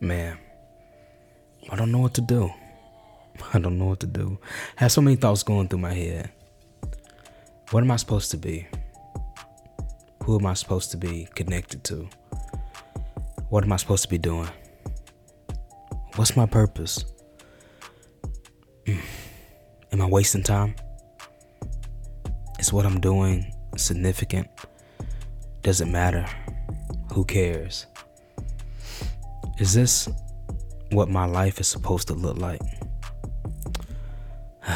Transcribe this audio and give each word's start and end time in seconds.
Man, 0.00 0.38
I 1.70 1.76
don't 1.76 1.92
know 1.92 1.98
what 1.98 2.14
to 2.14 2.22
do. 2.22 2.50
I 3.52 3.58
don't 3.58 3.78
know 3.78 3.86
what 3.86 4.00
to 4.00 4.06
do. 4.06 4.38
I 4.78 4.84
have 4.84 4.92
so 4.92 5.02
many 5.02 5.16
thoughts 5.16 5.42
going 5.42 5.68
through 5.68 5.80
my 5.80 5.92
head. 5.92 6.30
What 7.70 7.82
am 7.82 7.90
I 7.90 7.96
supposed 7.96 8.30
to 8.30 8.38
be? 8.38 8.66
Who 10.22 10.38
am 10.38 10.46
I 10.46 10.54
supposed 10.54 10.90
to 10.92 10.96
be 10.96 11.28
connected 11.34 11.84
to? 11.84 12.08
What 13.50 13.64
am 13.64 13.72
I 13.72 13.76
supposed 13.76 14.04
to 14.04 14.08
be 14.08 14.18
doing? 14.18 14.48
What's 16.16 16.34
my 16.34 16.46
purpose? 16.46 17.04
Mm. 18.86 19.00
Am 19.92 20.00
I 20.00 20.06
wasting 20.06 20.42
time? 20.42 20.74
Is 22.58 22.72
what 22.72 22.86
I'm 22.86 23.00
doing 23.00 23.52
significant? 23.76 24.48
Does 25.62 25.82
it 25.82 25.86
matter? 25.86 26.26
Who 27.12 27.24
cares? 27.24 27.86
Is 29.58 29.74
this 29.74 30.08
what 30.92 31.08
my 31.08 31.24
life 31.24 31.58
is 31.58 31.66
supposed 31.66 32.06
to 32.08 32.14
look 32.14 32.36
like? 32.38 32.60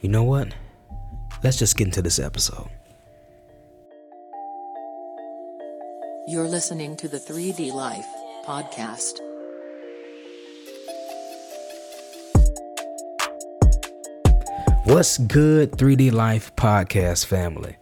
you 0.00 0.08
know 0.08 0.22
what? 0.22 0.54
Let's 1.42 1.58
just 1.58 1.76
get 1.76 1.88
into 1.88 2.00
this 2.00 2.20
episode. 2.20 2.68
You're 6.28 6.46
listening 6.46 6.96
to 6.98 7.08
the 7.08 7.18
3D 7.18 7.72
Life 7.72 8.06
podcast. 8.46 9.18
What's 14.84 15.18
good, 15.18 15.72
3D 15.72 16.12
Life 16.12 16.54
podcast 16.54 17.26
family? 17.26 17.78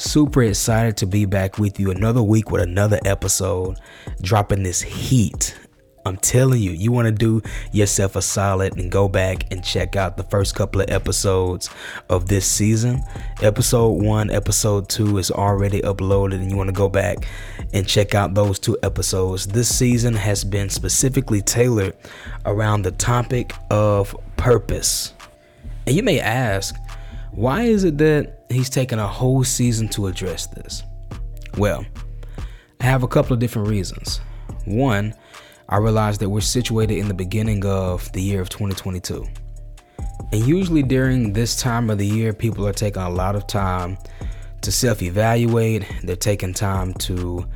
Super 0.00 0.44
excited 0.44 0.96
to 0.98 1.06
be 1.06 1.24
back 1.24 1.58
with 1.58 1.80
you 1.80 1.90
another 1.90 2.22
week 2.22 2.52
with 2.52 2.62
another 2.62 3.00
episode, 3.04 3.80
dropping 4.22 4.62
this 4.62 4.80
heat. 4.80 5.58
I'm 6.06 6.16
telling 6.18 6.62
you, 6.62 6.70
you 6.70 6.92
want 6.92 7.06
to 7.06 7.12
do 7.12 7.42
yourself 7.72 8.14
a 8.14 8.22
solid 8.22 8.76
and 8.76 8.92
go 8.92 9.08
back 9.08 9.50
and 9.50 9.64
check 9.64 9.96
out 9.96 10.16
the 10.16 10.22
first 10.22 10.54
couple 10.54 10.80
of 10.80 10.88
episodes 10.88 11.68
of 12.10 12.28
this 12.28 12.46
season. 12.46 13.02
Episode 13.42 14.00
one, 14.00 14.30
episode 14.30 14.88
two 14.88 15.18
is 15.18 15.32
already 15.32 15.80
uploaded, 15.80 16.34
and 16.34 16.48
you 16.48 16.56
want 16.56 16.68
to 16.68 16.72
go 16.72 16.88
back 16.88 17.26
and 17.74 17.84
check 17.84 18.14
out 18.14 18.34
those 18.34 18.60
two 18.60 18.78
episodes. 18.84 19.48
This 19.48 19.76
season 19.76 20.14
has 20.14 20.44
been 20.44 20.70
specifically 20.70 21.42
tailored 21.42 21.96
around 22.46 22.82
the 22.82 22.92
topic 22.92 23.52
of 23.68 24.16
purpose. 24.36 25.12
And 25.88 25.96
you 25.96 26.04
may 26.04 26.20
ask, 26.20 26.76
why 27.32 27.62
is 27.62 27.84
it 27.84 27.98
that 27.98 28.44
he's 28.48 28.70
taken 28.70 28.98
a 28.98 29.06
whole 29.06 29.44
season 29.44 29.88
to 29.90 30.06
address 30.06 30.46
this? 30.46 30.82
Well, 31.56 31.84
I 32.80 32.84
have 32.84 33.02
a 33.02 33.08
couple 33.08 33.32
of 33.32 33.38
different 33.38 33.68
reasons. 33.68 34.20
One, 34.64 35.14
I 35.68 35.76
realized 35.78 36.20
that 36.20 36.30
we're 36.30 36.40
situated 36.40 36.98
in 36.98 37.08
the 37.08 37.14
beginning 37.14 37.64
of 37.64 38.10
the 38.12 38.22
year 38.22 38.40
of 38.40 38.48
2022. 38.48 39.26
And 40.32 40.46
usually 40.46 40.82
during 40.82 41.32
this 41.32 41.56
time 41.56 41.90
of 41.90 41.98
the 41.98 42.06
year, 42.06 42.32
people 42.32 42.66
are 42.66 42.72
taking 42.72 43.02
a 43.02 43.10
lot 43.10 43.34
of 43.34 43.46
time 43.46 43.98
to 44.62 44.72
self 44.72 45.02
evaluate. 45.02 45.86
They're 46.02 46.16
taking 46.16 46.54
time 46.54 46.94
to 46.94 47.46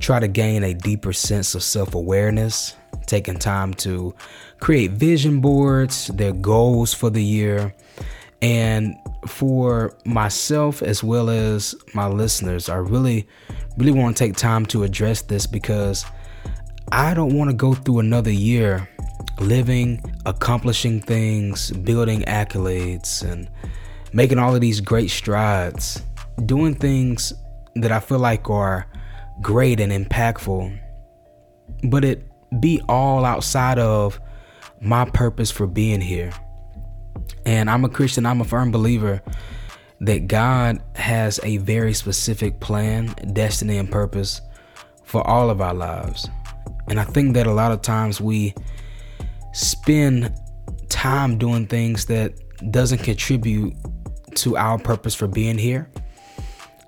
try 0.00 0.20
to 0.20 0.28
gain 0.28 0.64
a 0.64 0.74
deeper 0.74 1.12
sense 1.12 1.54
of 1.54 1.62
self 1.62 1.94
awareness, 1.94 2.76
taking 3.06 3.38
time 3.38 3.74
to 3.74 4.14
create 4.60 4.92
vision 4.92 5.40
boards, 5.40 6.08
their 6.08 6.32
goals 6.32 6.94
for 6.94 7.10
the 7.10 7.22
year. 7.22 7.74
And 8.44 8.98
for 9.26 9.96
myself 10.04 10.82
as 10.82 11.02
well 11.02 11.30
as 11.30 11.74
my 11.94 12.06
listeners, 12.06 12.68
I 12.68 12.76
really, 12.76 13.26
really 13.78 13.98
want 13.98 14.18
to 14.18 14.22
take 14.22 14.36
time 14.36 14.66
to 14.66 14.82
address 14.82 15.22
this 15.22 15.46
because 15.46 16.04
I 16.92 17.14
don't 17.14 17.34
want 17.34 17.48
to 17.48 17.56
go 17.56 17.72
through 17.72 18.00
another 18.00 18.30
year 18.30 18.86
living, 19.40 20.04
accomplishing 20.26 21.00
things, 21.00 21.70
building 21.70 22.20
accolades, 22.24 23.22
and 23.22 23.48
making 24.12 24.38
all 24.38 24.54
of 24.54 24.60
these 24.60 24.78
great 24.78 25.10
strides, 25.10 26.02
doing 26.44 26.74
things 26.74 27.32
that 27.76 27.92
I 27.92 27.98
feel 27.98 28.18
like 28.18 28.50
are 28.50 28.86
great 29.40 29.80
and 29.80 29.90
impactful, 29.90 30.78
but 31.84 32.04
it 32.04 32.28
be 32.60 32.82
all 32.90 33.24
outside 33.24 33.78
of 33.78 34.20
my 34.82 35.06
purpose 35.06 35.50
for 35.50 35.66
being 35.66 36.02
here. 36.02 36.30
And 37.46 37.70
I'm 37.70 37.84
a 37.84 37.88
Christian, 37.88 38.26
I'm 38.26 38.40
a 38.40 38.44
firm 38.44 38.70
believer 38.70 39.22
that 40.00 40.28
God 40.28 40.82
has 40.96 41.40
a 41.42 41.58
very 41.58 41.94
specific 41.94 42.60
plan, 42.60 43.14
destiny, 43.32 43.78
and 43.78 43.90
purpose 43.90 44.40
for 45.04 45.26
all 45.26 45.50
of 45.50 45.60
our 45.60 45.74
lives. 45.74 46.28
And 46.88 47.00
I 47.00 47.04
think 47.04 47.34
that 47.34 47.46
a 47.46 47.52
lot 47.52 47.72
of 47.72 47.82
times 47.82 48.20
we 48.20 48.54
spend 49.52 50.34
time 50.88 51.38
doing 51.38 51.66
things 51.66 52.06
that 52.06 52.34
doesn't 52.70 52.98
contribute 52.98 53.74
to 54.36 54.56
our 54.56 54.78
purpose 54.78 55.14
for 55.14 55.26
being 55.26 55.58
here. 55.58 55.90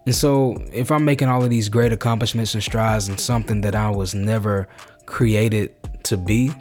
And 0.05 0.15
so, 0.15 0.57
if 0.73 0.93
I'm 0.93 1.05
making 1.05 1.29
all 1.29 1.43
of 1.43 1.51
these 1.51 1.69
great 1.69 1.93
accomplishments 1.93 2.55
and 2.55 2.63
strides 2.63 3.09
in 3.09 3.19
something 3.19 3.61
that 3.63 3.75
I 3.75 3.91
was 3.91 4.15
never 4.15 4.69
created 5.05 5.75
to 6.05 6.17
be, 6.17 6.53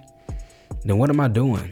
then 0.83 0.97
what 0.97 1.09
am 1.09 1.19
I 1.19 1.27
doing? 1.27 1.71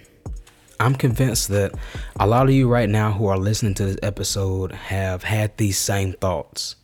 I'm 0.84 0.96
convinced 0.96 1.48
that 1.48 1.72
a 2.20 2.28
lot 2.28 2.48
of 2.48 2.52
you 2.54 2.68
right 2.68 2.90
now 2.90 3.14
who 3.14 3.28
are 3.28 3.38
listening 3.38 3.74
to 3.76 3.86
this 3.86 3.98
episode 4.04 4.74
have 4.74 5.24
had 5.24 5.56
these 5.56 5.78
same 5.78 6.12
thoughts. 6.12 6.76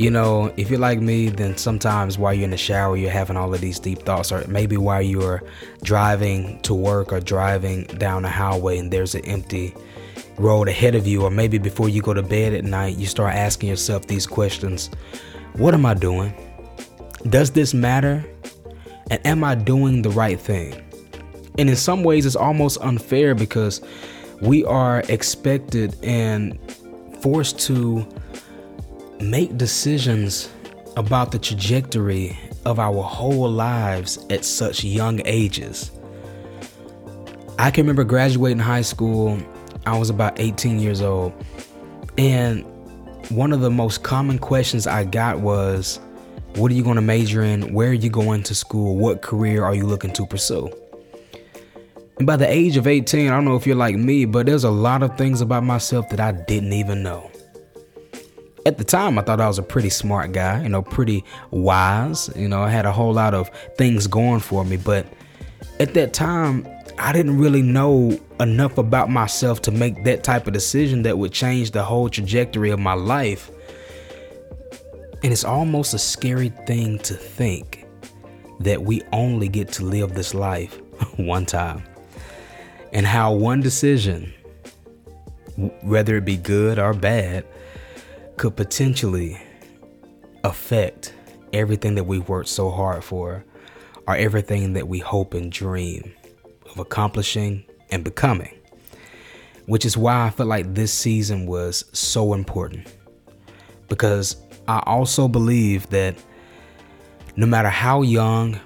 You 0.00 0.10
know, 0.10 0.50
if 0.56 0.70
you're 0.70 0.78
like 0.78 0.98
me, 0.98 1.28
then 1.28 1.58
sometimes 1.58 2.16
while 2.16 2.32
you're 2.32 2.44
in 2.44 2.52
the 2.52 2.56
shower, 2.56 2.96
you're 2.96 3.10
having 3.10 3.36
all 3.36 3.52
of 3.52 3.60
these 3.60 3.78
deep 3.78 3.98
thoughts, 3.98 4.32
or 4.32 4.42
maybe 4.48 4.78
while 4.78 5.02
you're 5.02 5.42
driving 5.82 6.58
to 6.62 6.72
work 6.72 7.12
or 7.12 7.20
driving 7.20 7.84
down 7.84 8.24
a 8.24 8.30
highway 8.30 8.78
and 8.78 8.90
there's 8.90 9.14
an 9.14 9.22
empty 9.26 9.74
road 10.38 10.68
ahead 10.68 10.94
of 10.94 11.06
you, 11.06 11.20
or 11.20 11.30
maybe 11.30 11.58
before 11.58 11.90
you 11.90 12.00
go 12.00 12.14
to 12.14 12.22
bed 12.22 12.54
at 12.54 12.64
night, 12.64 12.96
you 12.96 13.04
start 13.04 13.34
asking 13.34 13.68
yourself 13.68 14.06
these 14.06 14.26
questions 14.26 14.88
What 15.56 15.74
am 15.74 15.84
I 15.84 15.92
doing? 15.92 16.32
Does 17.28 17.50
this 17.50 17.74
matter? 17.74 18.24
And 19.10 19.20
am 19.26 19.44
I 19.44 19.54
doing 19.54 20.00
the 20.00 20.08
right 20.08 20.40
thing? 20.40 20.82
And 21.58 21.68
in 21.68 21.76
some 21.76 22.04
ways, 22.04 22.24
it's 22.24 22.36
almost 22.36 22.80
unfair 22.80 23.34
because 23.34 23.82
we 24.40 24.64
are 24.64 25.00
expected 25.10 25.94
and 26.02 26.58
forced 27.20 27.58
to 27.66 28.08
make 29.22 29.56
decisions 29.56 30.50
about 30.96 31.30
the 31.32 31.38
trajectory 31.38 32.38
of 32.64 32.78
our 32.78 33.02
whole 33.02 33.50
lives 33.50 34.24
at 34.30 34.44
such 34.44 34.84
young 34.84 35.20
ages. 35.24 35.90
I 37.58 37.70
can 37.70 37.84
remember 37.84 38.04
graduating 38.04 38.58
high 38.58 38.82
school, 38.82 39.38
I 39.86 39.98
was 39.98 40.10
about 40.10 40.40
18 40.40 40.80
years 40.80 41.02
old, 41.02 41.32
and 42.16 42.64
one 43.30 43.52
of 43.52 43.60
the 43.60 43.70
most 43.70 44.02
common 44.02 44.38
questions 44.38 44.86
I 44.86 45.04
got 45.04 45.40
was, 45.40 46.00
What 46.56 46.70
are 46.70 46.74
you 46.74 46.82
going 46.82 46.96
to 46.96 47.02
major 47.02 47.42
in? 47.42 47.72
Where 47.72 47.90
are 47.90 47.94
you 47.94 48.10
going 48.10 48.42
to 48.44 48.54
school? 48.54 48.96
What 48.96 49.22
career 49.22 49.64
are 49.64 49.74
you 49.74 49.86
looking 49.86 50.12
to 50.14 50.26
pursue? 50.26 50.70
And 52.18 52.26
by 52.26 52.36
the 52.36 52.50
age 52.50 52.76
of 52.76 52.86
18, 52.86 53.28
I 53.28 53.30
don't 53.30 53.44
know 53.44 53.56
if 53.56 53.66
you're 53.66 53.76
like 53.76 53.96
me, 53.96 54.24
but 54.24 54.46
there's 54.46 54.64
a 54.64 54.70
lot 54.70 55.02
of 55.02 55.16
things 55.16 55.40
about 55.40 55.64
myself 55.64 56.08
that 56.10 56.20
I 56.20 56.32
didn't 56.32 56.72
even 56.72 57.02
know 57.02 57.30
at 58.66 58.78
the 58.78 58.84
time 58.84 59.18
I 59.18 59.22
thought 59.22 59.40
I 59.40 59.48
was 59.48 59.58
a 59.58 59.62
pretty 59.62 59.90
smart 59.90 60.32
guy, 60.32 60.62
you 60.62 60.68
know, 60.68 60.82
pretty 60.82 61.24
wise. 61.50 62.30
You 62.36 62.48
know, 62.48 62.62
I 62.62 62.70
had 62.70 62.86
a 62.86 62.92
whole 62.92 63.12
lot 63.12 63.34
of 63.34 63.48
things 63.76 64.06
going 64.06 64.40
for 64.40 64.64
me, 64.64 64.76
but 64.76 65.06
at 65.78 65.94
that 65.94 66.12
time 66.12 66.68
I 66.98 67.12
didn't 67.12 67.38
really 67.38 67.62
know 67.62 68.18
enough 68.40 68.76
about 68.78 69.10
myself 69.10 69.62
to 69.62 69.70
make 69.70 70.04
that 70.04 70.22
type 70.22 70.46
of 70.46 70.52
decision 70.52 71.02
that 71.02 71.16
would 71.18 71.32
change 71.32 71.70
the 71.70 71.82
whole 71.82 72.08
trajectory 72.08 72.70
of 72.70 72.78
my 72.78 72.92
life. 72.92 73.50
And 75.22 75.32
it's 75.32 75.44
almost 75.44 75.94
a 75.94 75.98
scary 75.98 76.50
thing 76.66 76.98
to 77.00 77.14
think 77.14 77.86
that 78.60 78.82
we 78.82 79.02
only 79.12 79.48
get 79.48 79.68
to 79.72 79.84
live 79.84 80.14
this 80.14 80.34
life 80.34 80.80
one 81.16 81.46
time. 81.46 81.82
And 82.92 83.06
how 83.06 83.32
one 83.32 83.60
decision, 83.60 84.32
whether 85.82 86.16
it 86.16 86.24
be 86.24 86.36
good 86.36 86.78
or 86.78 86.92
bad, 86.92 87.46
could 88.40 88.56
potentially 88.56 89.38
affect 90.44 91.12
everything 91.52 91.94
that 91.94 92.04
we've 92.04 92.26
worked 92.26 92.48
so 92.48 92.70
hard 92.70 93.04
for 93.04 93.44
or 94.08 94.16
everything 94.16 94.72
that 94.72 94.88
we 94.88 94.98
hope 94.98 95.34
and 95.34 95.52
dream 95.52 96.10
of 96.70 96.78
accomplishing 96.78 97.62
and 97.90 98.02
becoming. 98.02 98.58
Which 99.66 99.84
is 99.84 99.94
why 99.94 100.24
I 100.24 100.30
felt 100.30 100.48
like 100.48 100.74
this 100.74 100.90
season 100.90 101.44
was 101.44 101.84
so 101.92 102.32
important. 102.32 102.88
because 103.90 104.36
I 104.66 104.82
also 104.86 105.28
believe 105.28 105.90
that 105.90 106.16
no 107.36 107.44
matter 107.44 107.68
how 107.68 108.00
young 108.00 108.58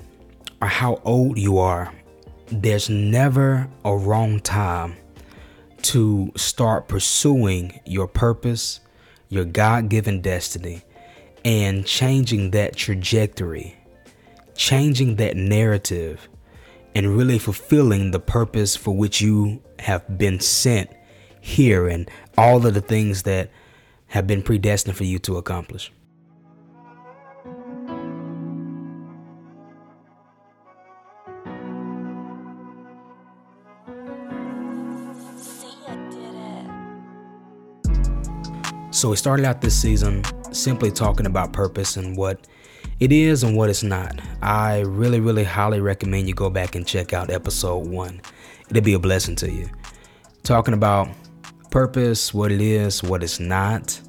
or 0.63 0.69
how 0.69 1.01
old 1.05 1.37
you 1.39 1.59
are, 1.59 1.93
there's 2.53 2.89
never 2.89 3.69
a 3.85 3.97
wrong 3.97 4.39
time 4.39 4.95
to 5.83 6.31
start 6.37 6.87
pursuing 6.87 7.81
your 7.85 8.07
purpose, 8.07 8.81
your 9.35 9.45
God 9.45 9.89
given 9.89 10.21
destiny, 10.21 10.83
and 11.45 11.85
changing 11.85 12.53
that 12.53 12.77
trajectory, 12.77 13.77
changing 14.55 15.17
that 15.17 15.37
narrative, 15.37 16.29
and 16.95 17.17
really 17.17 17.39
fulfilling 17.39 18.13
the 18.13 18.21
purpose 18.21 18.77
for 18.77 18.97
which 18.97 19.21
you 19.21 19.63
have 19.81 20.17
been 20.17 20.41
sent 20.41 20.91
here 21.41 21.89
and 21.89 22.11
all 22.39 22.65
of 22.67 22.73
the 22.73 22.81
things 22.81 23.25
that 23.25 23.51
have 24.07 24.27
been 24.27 24.43
predestined 24.43 24.97
for 24.97 25.05
you 25.05 25.19
to 25.19 25.37
accomplish. 25.37 25.93
So 39.05 39.11
we 39.11 39.17
started 39.17 39.45
out 39.45 39.61
this 39.61 39.79
season 39.79 40.25
simply 40.51 40.91
talking 40.91 41.27
about 41.27 41.53
purpose 41.53 41.99
and 41.99 42.17
what 42.17 42.49
it 43.01 43.13
is 43.13 43.43
and 43.43 43.55
what 43.55 43.69
it's 43.69 43.83
not. 43.83 44.19
I 44.41 44.81
really, 44.81 45.21
really 45.21 45.45
highly 45.45 45.79
recommend 45.83 46.27
you 46.27 46.33
go 46.33 46.49
back 46.49 46.75
and 46.75 46.87
check 46.87 47.13
out 47.13 47.29
episode 47.29 47.87
one. 47.87 48.23
It'll 48.71 48.83
be 48.83 48.95
a 48.95 48.99
blessing 48.99 49.37
to 49.37 49.51
you. 49.53 49.69
Talking 50.43 50.73
about 50.73 51.11
purpose, 51.71 52.33
what 52.33 52.51
it 52.51 52.63
is, 52.63 53.03
what 53.03 53.23
it's 53.23 53.39
not, 53.39 54.01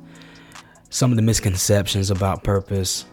some 0.92 1.12
of 1.12 1.18
the 1.18 1.24
misconceptions 1.24 2.10
about 2.10 2.46
purpose. 2.46 3.04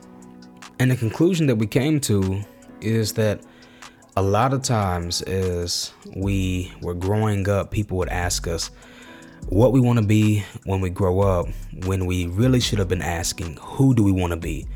And 0.78 0.88
the 0.88 0.96
conclusion 0.96 1.48
that 1.48 1.56
we 1.56 1.66
came 1.66 1.98
to 2.02 2.44
is 2.80 3.12
that 3.14 3.40
a 4.16 4.22
lot 4.22 4.54
of 4.54 4.62
times 4.62 5.20
as 5.22 5.92
we 6.14 6.72
were 6.80 6.94
growing 6.94 7.48
up, 7.48 7.72
people 7.72 7.98
would 7.98 8.08
ask 8.08 8.46
us, 8.46 8.70
what 9.48 9.72
we 9.72 9.80
want 9.80 9.98
to 9.98 10.04
be 10.04 10.44
when 10.64 10.80
we 10.80 10.90
grow 10.90 11.20
up 11.20 11.46
when 11.84 12.06
we 12.06 12.26
really 12.26 12.60
should 12.60 12.78
have 12.78 12.88
been 12.88 13.02
asking 13.02 13.56
who 13.60 13.94
do 13.94 14.02
we 14.02 14.12
want 14.12 14.32
to 14.32 14.36
be 14.36 14.66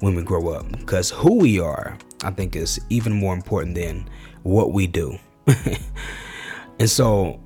when 0.00 0.14
we 0.14 0.22
grow 0.22 0.48
up? 0.48 0.70
Because 0.78 1.10
who 1.10 1.38
we 1.38 1.60
are 1.60 1.96
i 2.22 2.30
think 2.30 2.54
is 2.54 2.80
even 2.90 3.12
more 3.12 3.34
important 3.34 3.74
than 3.74 4.08
what 4.42 4.72
we 4.72 4.86
do. 4.86 5.18
And 6.78 6.88
so 6.88 7.38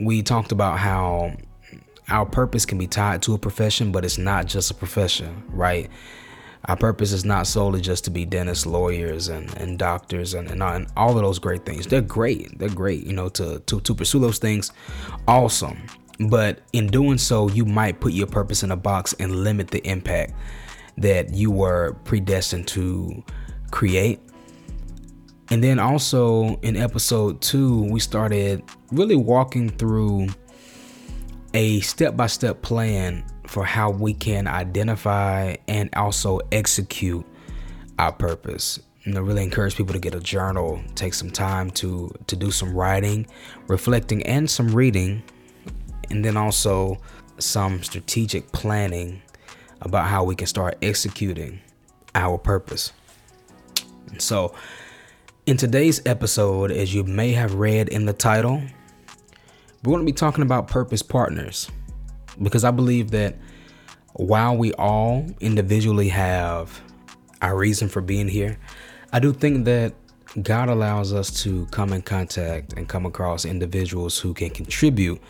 we 0.00 0.22
talked 0.22 0.50
about 0.50 0.78
how 0.78 1.36
our 2.08 2.24
purpose 2.24 2.64
can 2.64 2.78
be 2.78 2.86
tied 2.86 3.20
to 3.22 3.34
a 3.34 3.38
profession 3.38 3.92
but 3.92 4.02
it's 4.02 4.16
not 4.16 4.46
just 4.46 4.70
a 4.70 4.74
profession 4.74 5.44
right? 5.50 5.90
Our 6.64 6.76
purpose 6.76 7.12
is 7.12 7.24
not 7.24 7.46
solely 7.46 7.82
just 7.82 8.04
to 8.04 8.10
be 8.10 8.24
dentists 8.24 8.64
lawyers 8.64 9.28
and, 9.28 9.54
and 9.58 9.78
doctors 9.78 10.32
and, 10.32 10.50
and, 10.50 10.62
and 10.62 10.88
all 10.96 11.16
of 11.16 11.22
those 11.22 11.38
great 11.38 11.66
things. 11.66 11.86
They're 11.86 12.00
great. 12.00 12.58
They're 12.58 12.70
great 12.70 13.04
you 13.04 13.12
know 13.12 13.28
to, 13.30 13.60
to, 13.60 13.80
to 13.80 13.94
pursue 13.94 14.20
those 14.20 14.38
things. 14.38 14.72
Awesome 15.26 15.78
but 16.20 16.60
in 16.72 16.88
doing 16.88 17.18
so, 17.18 17.48
you 17.48 17.64
might 17.64 18.00
put 18.00 18.12
your 18.12 18.26
purpose 18.26 18.62
in 18.62 18.70
a 18.70 18.76
box 18.76 19.14
and 19.14 19.44
limit 19.44 19.68
the 19.68 19.86
impact 19.86 20.34
that 20.96 21.32
you 21.32 21.50
were 21.50 21.94
predestined 22.04 22.66
to 22.68 23.22
create. 23.70 24.20
And 25.50 25.62
then 25.62 25.78
also 25.78 26.56
in 26.60 26.76
episode 26.76 27.40
two, 27.40 27.84
we 27.84 28.00
started 28.00 28.62
really 28.90 29.16
walking 29.16 29.70
through 29.70 30.28
a 31.54 31.80
step 31.80 32.16
by 32.16 32.26
step 32.26 32.62
plan 32.62 33.24
for 33.46 33.64
how 33.64 33.90
we 33.90 34.12
can 34.12 34.46
identify 34.46 35.54
and 35.68 35.88
also 35.94 36.40
execute 36.52 37.24
our 37.98 38.12
purpose. 38.12 38.80
And 39.04 39.16
I 39.16 39.20
really 39.20 39.42
encourage 39.42 39.74
people 39.76 39.94
to 39.94 39.98
get 39.98 40.14
a 40.14 40.20
journal, 40.20 40.82
take 40.94 41.14
some 41.14 41.30
time 41.30 41.70
to 41.72 42.12
to 42.26 42.36
do 42.36 42.50
some 42.50 42.74
writing, 42.74 43.26
reflecting, 43.68 44.22
and 44.24 44.50
some 44.50 44.74
reading 44.74 45.22
and 46.10 46.24
then 46.24 46.36
also 46.36 46.98
some 47.38 47.82
strategic 47.82 48.50
planning 48.52 49.22
about 49.80 50.08
how 50.08 50.24
we 50.24 50.34
can 50.34 50.46
start 50.46 50.76
executing 50.82 51.60
our 52.14 52.38
purpose. 52.38 52.92
So, 54.18 54.54
in 55.46 55.56
today's 55.56 56.04
episode, 56.04 56.70
as 56.70 56.94
you 56.94 57.04
may 57.04 57.32
have 57.32 57.54
read 57.54 57.88
in 57.88 58.04
the 58.04 58.12
title, 58.12 58.62
we're 59.82 59.92
going 59.92 60.04
to 60.04 60.12
be 60.12 60.16
talking 60.16 60.42
about 60.42 60.66
purpose 60.68 61.02
partners 61.02 61.70
because 62.42 62.64
I 62.64 62.70
believe 62.70 63.10
that 63.12 63.36
while 64.14 64.56
we 64.56 64.72
all 64.74 65.26
individually 65.40 66.08
have 66.08 66.80
our 67.40 67.56
reason 67.56 67.88
for 67.88 68.00
being 68.00 68.28
here, 68.28 68.58
I 69.12 69.20
do 69.20 69.32
think 69.32 69.64
that 69.66 69.94
God 70.42 70.68
allows 70.68 71.12
us 71.12 71.42
to 71.42 71.66
come 71.66 71.92
in 71.92 72.02
contact 72.02 72.74
and 72.74 72.88
come 72.88 73.06
across 73.06 73.44
individuals 73.44 74.18
who 74.18 74.34
can 74.34 74.50
contribute 74.50 75.20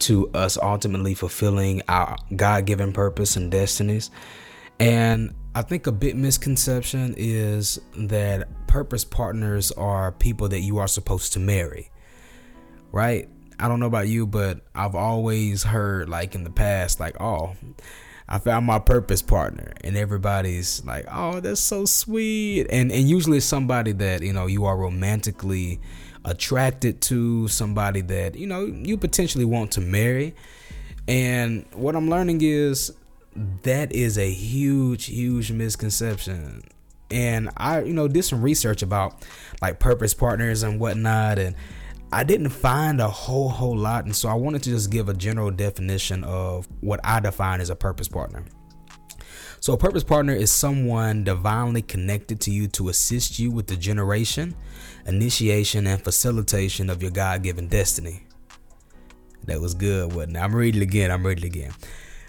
to 0.00 0.30
us 0.30 0.58
ultimately 0.60 1.14
fulfilling 1.14 1.82
our 1.88 2.16
God 2.34 2.66
given 2.66 2.92
purpose 2.92 3.36
and 3.36 3.50
destinies. 3.50 4.10
And 4.78 5.34
I 5.54 5.62
think 5.62 5.86
a 5.86 5.92
big 5.92 6.16
misconception 6.16 7.14
is 7.16 7.80
that 7.96 8.66
purpose 8.66 9.04
partners 9.04 9.72
are 9.72 10.12
people 10.12 10.48
that 10.48 10.60
you 10.60 10.78
are 10.78 10.88
supposed 10.88 11.32
to 11.34 11.38
marry, 11.38 11.90
right? 12.92 13.28
I 13.58 13.68
don't 13.68 13.80
know 13.80 13.86
about 13.86 14.08
you, 14.08 14.26
but 14.26 14.60
I've 14.74 14.94
always 14.94 15.64
heard, 15.64 16.08
like 16.08 16.34
in 16.34 16.44
the 16.44 16.50
past, 16.50 16.98
like, 16.98 17.20
oh, 17.20 17.54
I 18.32 18.38
found 18.38 18.64
my 18.64 18.78
purpose 18.78 19.22
partner, 19.22 19.72
and 19.82 19.96
everybody's 19.96 20.84
like, 20.84 21.04
"Oh, 21.10 21.40
that's 21.40 21.60
so 21.60 21.84
sweet," 21.84 22.68
and 22.70 22.92
and 22.92 23.10
usually 23.10 23.38
it's 23.38 23.46
somebody 23.46 23.90
that 23.92 24.22
you 24.22 24.32
know 24.32 24.46
you 24.46 24.66
are 24.66 24.76
romantically 24.76 25.80
attracted 26.24 27.00
to, 27.02 27.48
somebody 27.48 28.00
that 28.02 28.36
you 28.36 28.46
know 28.46 28.64
you 28.64 28.96
potentially 28.96 29.44
want 29.44 29.72
to 29.72 29.80
marry. 29.80 30.34
And 31.08 31.66
what 31.72 31.96
I'm 31.96 32.08
learning 32.08 32.40
is 32.42 32.92
that 33.62 33.92
is 33.92 34.18
a 34.18 34.30
huge, 34.30 35.06
huge 35.06 35.50
misconception. 35.50 36.62
And 37.10 37.50
I, 37.56 37.82
you 37.82 37.92
know, 37.92 38.06
did 38.06 38.22
some 38.24 38.42
research 38.42 38.82
about 38.82 39.26
like 39.60 39.80
purpose 39.80 40.14
partners 40.14 40.62
and 40.62 40.78
whatnot, 40.78 41.38
and 41.38 41.56
I 42.12 42.24
didn't 42.24 42.50
find 42.50 43.00
a 43.00 43.08
whole 43.08 43.48
whole 43.48 43.76
lot, 43.76 44.04
and 44.04 44.14
so 44.14 44.28
I 44.28 44.34
wanted 44.34 44.62
to 44.64 44.70
just 44.70 44.90
give 44.90 45.08
a 45.08 45.14
general 45.14 45.50
definition 45.50 46.22
of 46.24 46.68
what 46.80 47.00
I 47.02 47.20
define 47.20 47.60
as 47.60 47.70
a 47.70 47.76
purpose 47.76 48.08
partner. 48.08 48.44
So, 49.60 49.74
a 49.74 49.76
purpose 49.76 50.04
partner 50.04 50.32
is 50.32 50.50
someone 50.50 51.22
divinely 51.22 51.82
connected 51.82 52.40
to 52.42 52.50
you 52.50 52.66
to 52.68 52.88
assist 52.88 53.38
you 53.38 53.50
with 53.50 53.66
the 53.66 53.76
generation, 53.76 54.56
initiation, 55.10 55.86
and 55.86 56.02
facilitation 56.02 56.88
of 56.88 57.02
your 57.02 57.10
God 57.10 57.42
given 57.42 57.68
destiny. 57.68 58.22
That 59.44 59.60
was 59.60 59.74
good, 59.74 60.12
wasn't 60.12 60.36
it? 60.36 60.40
I'm 60.40 60.54
reading 60.54 60.80
it 60.80 60.84
again. 60.84 61.10
I'm 61.10 61.26
reading 61.26 61.44
it 61.44 61.46
again. 61.48 61.72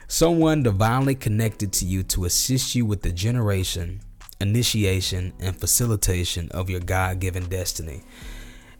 Someone 0.07 0.63
divinely 0.63 1.15
connected 1.15 1.71
to 1.73 1.85
you 1.85 2.03
to 2.03 2.25
assist 2.25 2.75
you 2.75 2.85
with 2.85 3.01
the 3.01 3.11
generation, 3.11 4.01
initiation, 4.41 5.33
and 5.39 5.55
facilitation 5.55 6.49
of 6.51 6.69
your 6.69 6.81
God 6.81 7.19
given 7.19 7.47
destiny. 7.47 8.01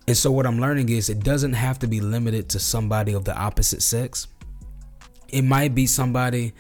And 0.08 0.18
so 0.18 0.32
what 0.32 0.46
I'm 0.46 0.60
learning 0.60 0.90
is 0.90 1.10
it 1.10 1.24
doesn't 1.24 1.54
have 1.54 1.80
to 1.80 1.88
be 1.88 2.02
limited 2.02 2.50
to 2.50 2.60
somebody 2.60 3.14
of 3.14 3.24
the 3.24 3.38
opposite 3.38 3.82
sex. 3.82 4.28
It 5.30 5.44
might 5.44 5.74
be 5.74 5.86
somebody 5.86 6.54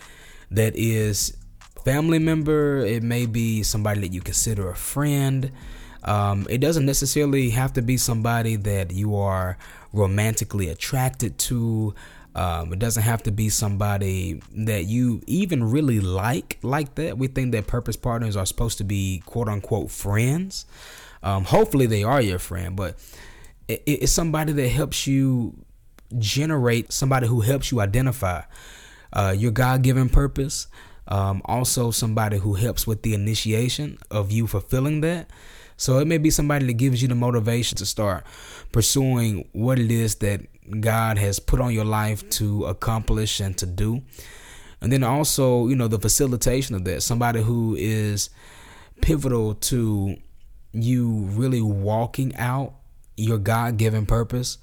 that 0.51 0.75
is 0.75 1.35
family 1.83 2.19
member, 2.19 2.77
it 2.77 3.03
may 3.03 3.25
be 3.25 3.63
somebody 3.63 4.01
that 4.01 4.13
you 4.13 4.21
consider 4.21 4.69
a 4.69 4.75
friend. 4.75 5.51
Um, 6.03 6.47
it 6.49 6.59
doesn't 6.59 6.85
necessarily 6.85 7.49
have 7.51 7.73
to 7.73 7.81
be 7.81 7.97
somebody 7.97 8.55
that 8.57 8.91
you 8.91 9.15
are 9.15 9.57
romantically 9.93 10.69
attracted 10.69 11.37
to. 11.39 11.93
Um, 12.33 12.71
it 12.73 12.79
doesn't 12.79 13.03
have 13.03 13.23
to 13.23 13.31
be 13.31 13.49
somebody 13.49 14.41
that 14.55 14.85
you 14.85 15.21
even 15.27 15.63
really 15.69 15.99
like 15.99 16.57
like 16.61 16.95
that. 16.95 17.17
We 17.17 17.27
think 17.27 17.51
that 17.51 17.67
purpose 17.67 17.97
partners 17.97 18.35
are 18.37 18.45
supposed 18.45 18.77
to 18.79 18.83
be 18.83 19.21
quote 19.25 19.49
unquote 19.49 19.91
friends. 19.91 20.65
Um, 21.23 21.43
hopefully 21.43 21.85
they 21.85 22.03
are 22.03 22.21
your 22.21 22.39
friend, 22.39 22.75
but 22.75 22.95
it's 23.67 24.11
somebody 24.11 24.53
that 24.53 24.69
helps 24.69 25.05
you 25.05 25.65
generate 26.17 26.91
somebody 26.91 27.27
who 27.27 27.41
helps 27.41 27.71
you 27.71 27.79
identify 27.79 28.41
uh, 29.13 29.33
your 29.37 29.51
god-given 29.51 30.09
purpose 30.09 30.67
um, 31.07 31.41
also 31.45 31.91
somebody 31.91 32.37
who 32.37 32.53
helps 32.53 32.85
with 32.85 33.01
the 33.03 33.13
initiation 33.13 33.97
of 34.09 34.31
you 34.31 34.47
fulfilling 34.47 35.01
that 35.01 35.29
so 35.81 35.99
it 35.99 36.07
may 36.07 36.17
be 36.17 36.29
somebody 36.29 36.65
that 36.65 36.73
gives 36.73 37.01
you 37.01 37.07
the 37.07 37.15
motivation 37.15 37.77
to 37.77 37.85
start 37.85 38.23
pursuing 38.71 39.47
what 39.53 39.79
it 39.79 39.91
is 39.91 40.15
that 40.15 40.41
god 40.79 41.17
has 41.17 41.39
put 41.39 41.59
on 41.59 41.73
your 41.73 41.85
life 41.85 42.27
to 42.29 42.65
accomplish 42.65 43.39
and 43.39 43.57
to 43.57 43.65
do 43.65 44.01
and 44.81 44.91
then 44.91 45.03
also 45.03 45.67
you 45.67 45.75
know 45.75 45.87
the 45.87 45.99
facilitation 45.99 46.75
of 46.75 46.85
that 46.85 47.01
somebody 47.01 47.41
who 47.41 47.75
is 47.77 48.29
pivotal 49.01 49.55
to 49.55 50.15
you 50.73 51.09
really 51.33 51.61
walking 51.61 52.35
out 52.37 52.75
your 53.17 53.37
God 53.37 53.77
given 53.77 54.05
purpose. 54.05 54.57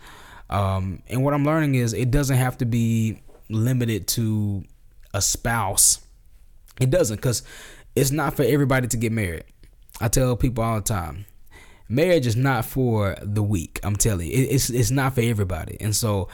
Um, 0.50 1.02
and 1.08 1.22
what 1.22 1.34
I'm 1.34 1.44
learning 1.44 1.74
is 1.74 1.92
it 1.92 2.10
doesn't 2.10 2.36
have 2.36 2.58
to 2.58 2.64
be 2.64 3.22
limited 3.50 4.06
to 4.08 4.64
a 5.14 5.22
spouse 5.22 6.00
It 6.80 6.90
doesn't 6.90 7.16
because 7.16 7.42
it's 7.94 8.10
not 8.10 8.34
for 8.34 8.42
everybody 8.42 8.88
to 8.88 8.96
get 8.96 9.12
married. 9.12 9.44
I 10.00 10.08
tell 10.08 10.36
people 10.36 10.64
all 10.64 10.76
the 10.76 10.82
time, 10.82 11.26
marriage 11.88 12.26
is 12.26 12.36
not 12.36 12.64
for 12.64 13.16
the 13.22 13.42
weak. 13.42 13.80
I'm 13.82 13.96
telling 13.96 14.28
you, 14.28 14.46
it's 14.50 14.70
it's 14.70 14.90
not 14.90 15.14
for 15.14 15.20
everybody. 15.20 15.76
And 15.80 15.94
so, 15.94 16.28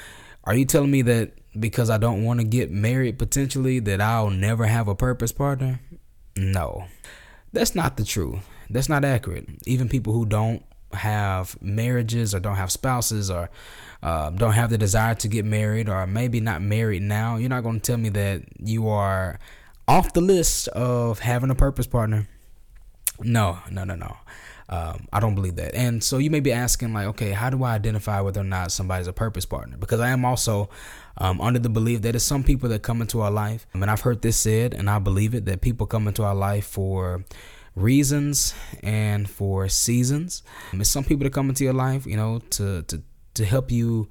are 0.44 0.54
you 0.54 0.64
telling 0.64 0.90
me 0.90 1.02
that 1.02 1.32
because 1.58 1.90
I 1.90 1.98
don't 1.98 2.24
want 2.24 2.40
to 2.40 2.44
get 2.44 2.70
married 2.70 3.18
potentially 3.18 3.78
that 3.80 4.00
I'll 4.00 4.30
never 4.30 4.66
have 4.66 4.88
a 4.88 4.94
purpose 4.94 5.32
partner? 5.32 5.80
No, 6.36 6.84
that's 7.52 7.74
not 7.74 7.96
the 7.96 8.04
truth. 8.04 8.40
That's 8.70 8.88
not 8.88 9.04
accurate. 9.04 9.48
Even 9.66 9.88
people 9.88 10.12
who 10.12 10.26
don't 10.26 10.64
have 10.92 11.60
marriages 11.60 12.34
or 12.34 12.40
don't 12.40 12.56
have 12.56 12.70
spouses 12.70 13.30
or 13.30 13.50
uh, 14.02 14.30
don't 14.30 14.52
have 14.52 14.70
the 14.70 14.78
desire 14.78 15.14
to 15.14 15.28
get 15.28 15.44
married 15.44 15.88
or 15.88 16.06
maybe 16.06 16.40
not 16.40 16.62
married 16.62 17.02
now, 17.02 17.36
you're 17.36 17.48
not 17.48 17.62
going 17.62 17.80
to 17.80 17.86
tell 17.86 17.96
me 17.96 18.08
that 18.10 18.42
you 18.58 18.88
are 18.88 19.38
off 19.86 20.12
the 20.12 20.20
list 20.20 20.68
of 20.68 21.20
having 21.20 21.50
a 21.50 21.54
purpose 21.54 21.86
partner. 21.86 22.28
No, 23.20 23.58
no, 23.70 23.84
no, 23.84 23.94
no. 23.94 24.16
Um, 24.68 25.06
I 25.12 25.20
don't 25.20 25.34
believe 25.34 25.56
that. 25.56 25.74
And 25.74 26.02
so 26.02 26.18
you 26.18 26.30
may 26.30 26.40
be 26.40 26.52
asking, 26.52 26.94
like, 26.94 27.06
okay, 27.08 27.32
how 27.32 27.50
do 27.50 27.62
I 27.64 27.74
identify 27.74 28.20
whether 28.20 28.40
or 28.40 28.44
not 28.44 28.72
somebody's 28.72 29.06
a 29.06 29.12
purpose 29.12 29.44
partner? 29.44 29.76
Because 29.76 30.00
I 30.00 30.08
am 30.08 30.24
also 30.24 30.70
um, 31.18 31.40
under 31.40 31.58
the 31.58 31.68
belief 31.68 32.02
that 32.02 32.14
it's 32.14 32.24
some 32.24 32.42
people 32.42 32.68
that 32.70 32.82
come 32.82 33.02
into 33.02 33.20
our 33.20 33.30
life. 33.30 33.66
I 33.74 33.78
mean, 33.78 33.88
I've 33.88 34.00
heard 34.00 34.22
this 34.22 34.36
said, 34.36 34.72
and 34.72 34.88
I 34.88 34.98
believe 34.98 35.34
it, 35.34 35.44
that 35.44 35.60
people 35.60 35.86
come 35.86 36.08
into 36.08 36.24
our 36.24 36.34
life 36.34 36.66
for 36.66 37.24
reasons 37.76 38.54
and 38.82 39.28
for 39.28 39.68
seasons. 39.68 40.42
Um, 40.72 40.80
it's 40.80 40.90
some 40.90 41.04
people 41.04 41.24
that 41.24 41.32
come 41.32 41.48
into 41.48 41.64
your 41.64 41.74
life, 41.74 42.06
you 42.06 42.16
know, 42.16 42.40
to 42.50 42.82
to 42.82 43.02
to 43.34 43.44
help 43.44 43.70
you 43.70 44.08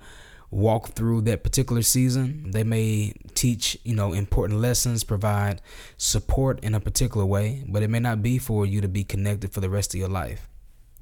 walk 0.53 0.89
through 0.89 1.22
that 1.22 1.43
particular 1.43 1.81
season. 1.81 2.51
They 2.51 2.63
may 2.63 3.13
teach, 3.33 3.77
you 3.83 3.95
know, 3.95 4.13
important 4.13 4.60
lessons, 4.60 5.03
provide 5.03 5.62
support 5.98 6.63
in 6.63 6.75
a 6.75 6.79
particular 6.79 7.25
way, 7.25 7.63
but 7.67 7.83
it 7.83 7.89
may 7.89 8.00
not 8.00 8.22
be 8.22 8.38
for 8.38 8.65
you 8.65 8.79
to 8.81 8.88
be 8.88 9.03
connected 9.03 9.51
for 9.51 9.62
the 9.62 9.69
rest 9.69 9.93
of 9.93 10.00
your 10.00 10.10
life. 10.10 10.48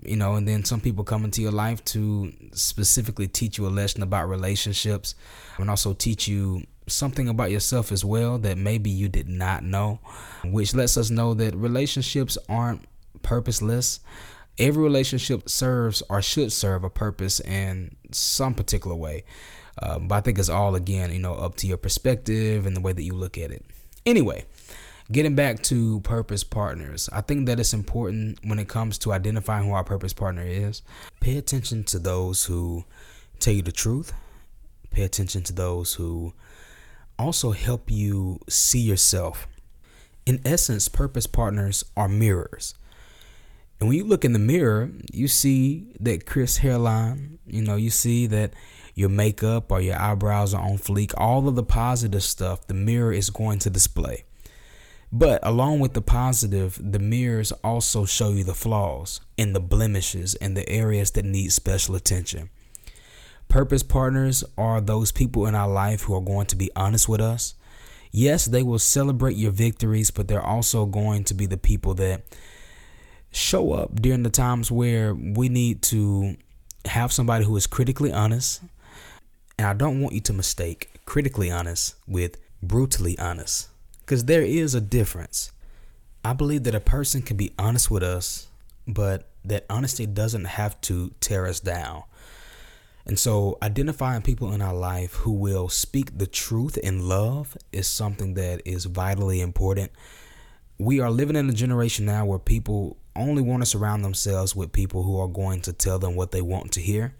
You 0.03 0.15
know, 0.15 0.33
and 0.35 0.47
then 0.47 0.65
some 0.65 0.81
people 0.81 1.03
come 1.03 1.25
into 1.25 1.41
your 1.41 1.51
life 1.51 1.83
to 1.85 2.31
specifically 2.53 3.27
teach 3.27 3.59
you 3.59 3.67
a 3.67 3.69
lesson 3.69 4.01
about 4.01 4.29
relationships 4.29 5.13
and 5.57 5.69
also 5.69 5.93
teach 5.93 6.27
you 6.27 6.63
something 6.87 7.29
about 7.29 7.51
yourself 7.51 7.91
as 7.91 8.03
well 8.03 8.39
that 8.39 8.57
maybe 8.57 8.89
you 8.89 9.09
did 9.09 9.29
not 9.29 9.63
know, 9.63 9.99
which 10.43 10.73
lets 10.73 10.97
us 10.97 11.11
know 11.11 11.33
that 11.35 11.55
relationships 11.55 12.37
aren't 12.49 12.85
purposeless. 13.21 13.99
Every 14.61 14.83
relationship 14.83 15.49
serves 15.49 16.03
or 16.07 16.21
should 16.21 16.53
serve 16.53 16.83
a 16.83 16.89
purpose 16.89 17.39
in 17.39 17.95
some 18.11 18.53
particular 18.53 18.95
way. 18.95 19.23
Um, 19.81 20.07
but 20.07 20.15
I 20.15 20.21
think 20.21 20.37
it's 20.37 20.49
all, 20.49 20.75
again, 20.75 21.11
you 21.11 21.19
know, 21.19 21.33
up 21.33 21.55
to 21.57 21.67
your 21.67 21.77
perspective 21.77 22.67
and 22.67 22.75
the 22.75 22.81
way 22.81 22.93
that 22.93 23.01
you 23.01 23.13
look 23.13 23.39
at 23.39 23.49
it. 23.51 23.65
Anyway, 24.05 24.45
getting 25.11 25.33
back 25.33 25.63
to 25.63 25.99
purpose 26.01 26.43
partners, 26.43 27.09
I 27.11 27.21
think 27.21 27.47
that 27.47 27.59
it's 27.59 27.73
important 27.73 28.37
when 28.43 28.59
it 28.59 28.67
comes 28.67 28.99
to 28.99 29.11
identifying 29.13 29.65
who 29.65 29.73
our 29.73 29.83
purpose 29.83 30.13
partner 30.13 30.43
is. 30.45 30.83
Pay 31.21 31.37
attention 31.37 31.83
to 31.85 31.97
those 31.97 32.45
who 32.45 32.85
tell 33.39 33.53
you 33.53 33.63
the 33.63 33.71
truth, 33.71 34.13
pay 34.91 35.01
attention 35.01 35.41
to 35.43 35.53
those 35.53 35.95
who 35.95 36.33
also 37.17 37.51
help 37.51 37.89
you 37.89 38.39
see 38.47 38.79
yourself. 38.79 39.47
In 40.27 40.39
essence, 40.45 40.87
purpose 40.87 41.25
partners 41.25 41.83
are 41.97 42.07
mirrors. 42.07 42.75
And 43.81 43.89
when 43.89 43.97
you 43.97 44.03
look 44.03 44.23
in 44.23 44.33
the 44.33 44.39
mirror, 44.39 44.91
you 45.11 45.27
see 45.27 45.87
that 45.99 46.27
Chris 46.27 46.57
hairline, 46.57 47.39
you 47.47 47.63
know, 47.63 47.75
you 47.77 47.89
see 47.89 48.27
that 48.27 48.53
your 48.93 49.09
makeup 49.09 49.71
or 49.71 49.81
your 49.81 49.99
eyebrows 49.99 50.53
are 50.53 50.61
on 50.61 50.77
fleek, 50.77 51.13
all 51.17 51.47
of 51.47 51.55
the 51.55 51.63
positive 51.63 52.21
stuff 52.21 52.67
the 52.67 52.75
mirror 52.75 53.11
is 53.11 53.31
going 53.31 53.57
to 53.57 53.71
display. 53.71 54.23
But 55.11 55.39
along 55.41 55.79
with 55.79 55.93
the 55.93 56.01
positive, 56.01 56.79
the 56.79 56.99
mirrors 56.99 57.51
also 57.63 58.05
show 58.05 58.29
you 58.29 58.43
the 58.43 58.53
flaws 58.53 59.19
and 59.35 59.55
the 59.55 59.59
blemishes 59.59 60.35
and 60.35 60.55
the 60.55 60.69
areas 60.69 61.09
that 61.11 61.25
need 61.25 61.51
special 61.51 61.95
attention. 61.95 62.51
Purpose 63.47 63.81
partners 63.81 64.43
are 64.59 64.79
those 64.79 65.11
people 65.11 65.47
in 65.47 65.55
our 65.55 65.67
life 65.67 66.03
who 66.03 66.13
are 66.13 66.21
going 66.21 66.45
to 66.45 66.55
be 66.55 66.69
honest 66.75 67.09
with 67.09 67.19
us. 67.19 67.55
Yes, 68.11 68.45
they 68.45 68.61
will 68.61 68.79
celebrate 68.79 69.37
your 69.37 69.51
victories, 69.51 70.11
but 70.11 70.27
they're 70.27 70.45
also 70.45 70.85
going 70.85 71.23
to 71.23 71.33
be 71.33 71.47
the 71.47 71.57
people 71.57 71.95
that 71.95 72.21
show 73.31 73.73
up 73.73 74.01
during 74.01 74.23
the 74.23 74.29
times 74.29 74.71
where 74.71 75.13
we 75.13 75.49
need 75.49 75.81
to 75.83 76.35
have 76.85 77.11
somebody 77.11 77.45
who 77.45 77.55
is 77.55 77.67
critically 77.67 78.11
honest. 78.11 78.61
And 79.57 79.67
I 79.67 79.73
don't 79.73 80.01
want 80.01 80.13
you 80.13 80.21
to 80.21 80.33
mistake 80.33 80.91
critically 81.05 81.51
honest 81.51 81.95
with 82.07 82.37
brutally 82.61 83.17
honest 83.17 83.69
because 84.01 84.25
there 84.25 84.43
is 84.43 84.75
a 84.75 84.81
difference. 84.81 85.51
I 86.23 86.33
believe 86.33 86.63
that 86.63 86.75
a 86.75 86.79
person 86.79 87.21
can 87.21 87.37
be 87.37 87.53
honest 87.57 87.89
with 87.89 88.03
us, 88.03 88.47
but 88.87 89.29
that 89.43 89.65
honesty 89.69 90.05
doesn't 90.05 90.45
have 90.45 90.79
to 90.81 91.11
tear 91.19 91.47
us 91.47 91.59
down. 91.59 92.03
And 93.05 93.17
so, 93.17 93.57
identifying 93.63 94.21
people 94.21 94.53
in 94.53 94.61
our 94.61 94.75
life 94.75 95.13
who 95.15 95.31
will 95.31 95.69
speak 95.69 96.17
the 96.17 96.27
truth 96.27 96.77
in 96.77 97.07
love 97.07 97.57
is 97.71 97.87
something 97.87 98.35
that 98.35 98.61
is 98.63 98.85
vitally 98.85 99.41
important. 99.41 99.91
We 100.77 100.99
are 100.99 101.09
living 101.09 101.35
in 101.35 101.49
a 101.49 101.53
generation 101.53 102.05
now 102.05 102.25
where 102.25 102.37
people 102.37 102.97
only 103.15 103.41
want 103.41 103.61
to 103.61 103.65
surround 103.65 104.03
themselves 104.03 104.55
with 104.55 104.71
people 104.71 105.03
who 105.03 105.19
are 105.19 105.27
going 105.27 105.61
to 105.61 105.73
tell 105.73 105.99
them 105.99 106.15
what 106.15 106.31
they 106.31 106.41
want 106.41 106.71
to 106.73 106.81
hear. 106.81 107.13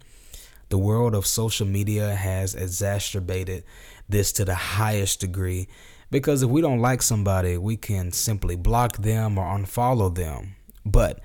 The 0.68 0.78
world 0.78 1.14
of 1.14 1.26
social 1.26 1.66
media 1.66 2.14
has 2.14 2.54
exacerbated 2.54 3.64
this 4.08 4.32
to 4.32 4.44
the 4.44 4.54
highest 4.54 5.20
degree 5.20 5.68
because 6.10 6.42
if 6.42 6.50
we 6.50 6.60
don't 6.60 6.80
like 6.80 7.02
somebody, 7.02 7.56
we 7.56 7.76
can 7.76 8.12
simply 8.12 8.56
block 8.56 8.98
them 8.98 9.38
or 9.38 9.44
unfollow 9.44 10.14
them. 10.14 10.56
But 10.84 11.20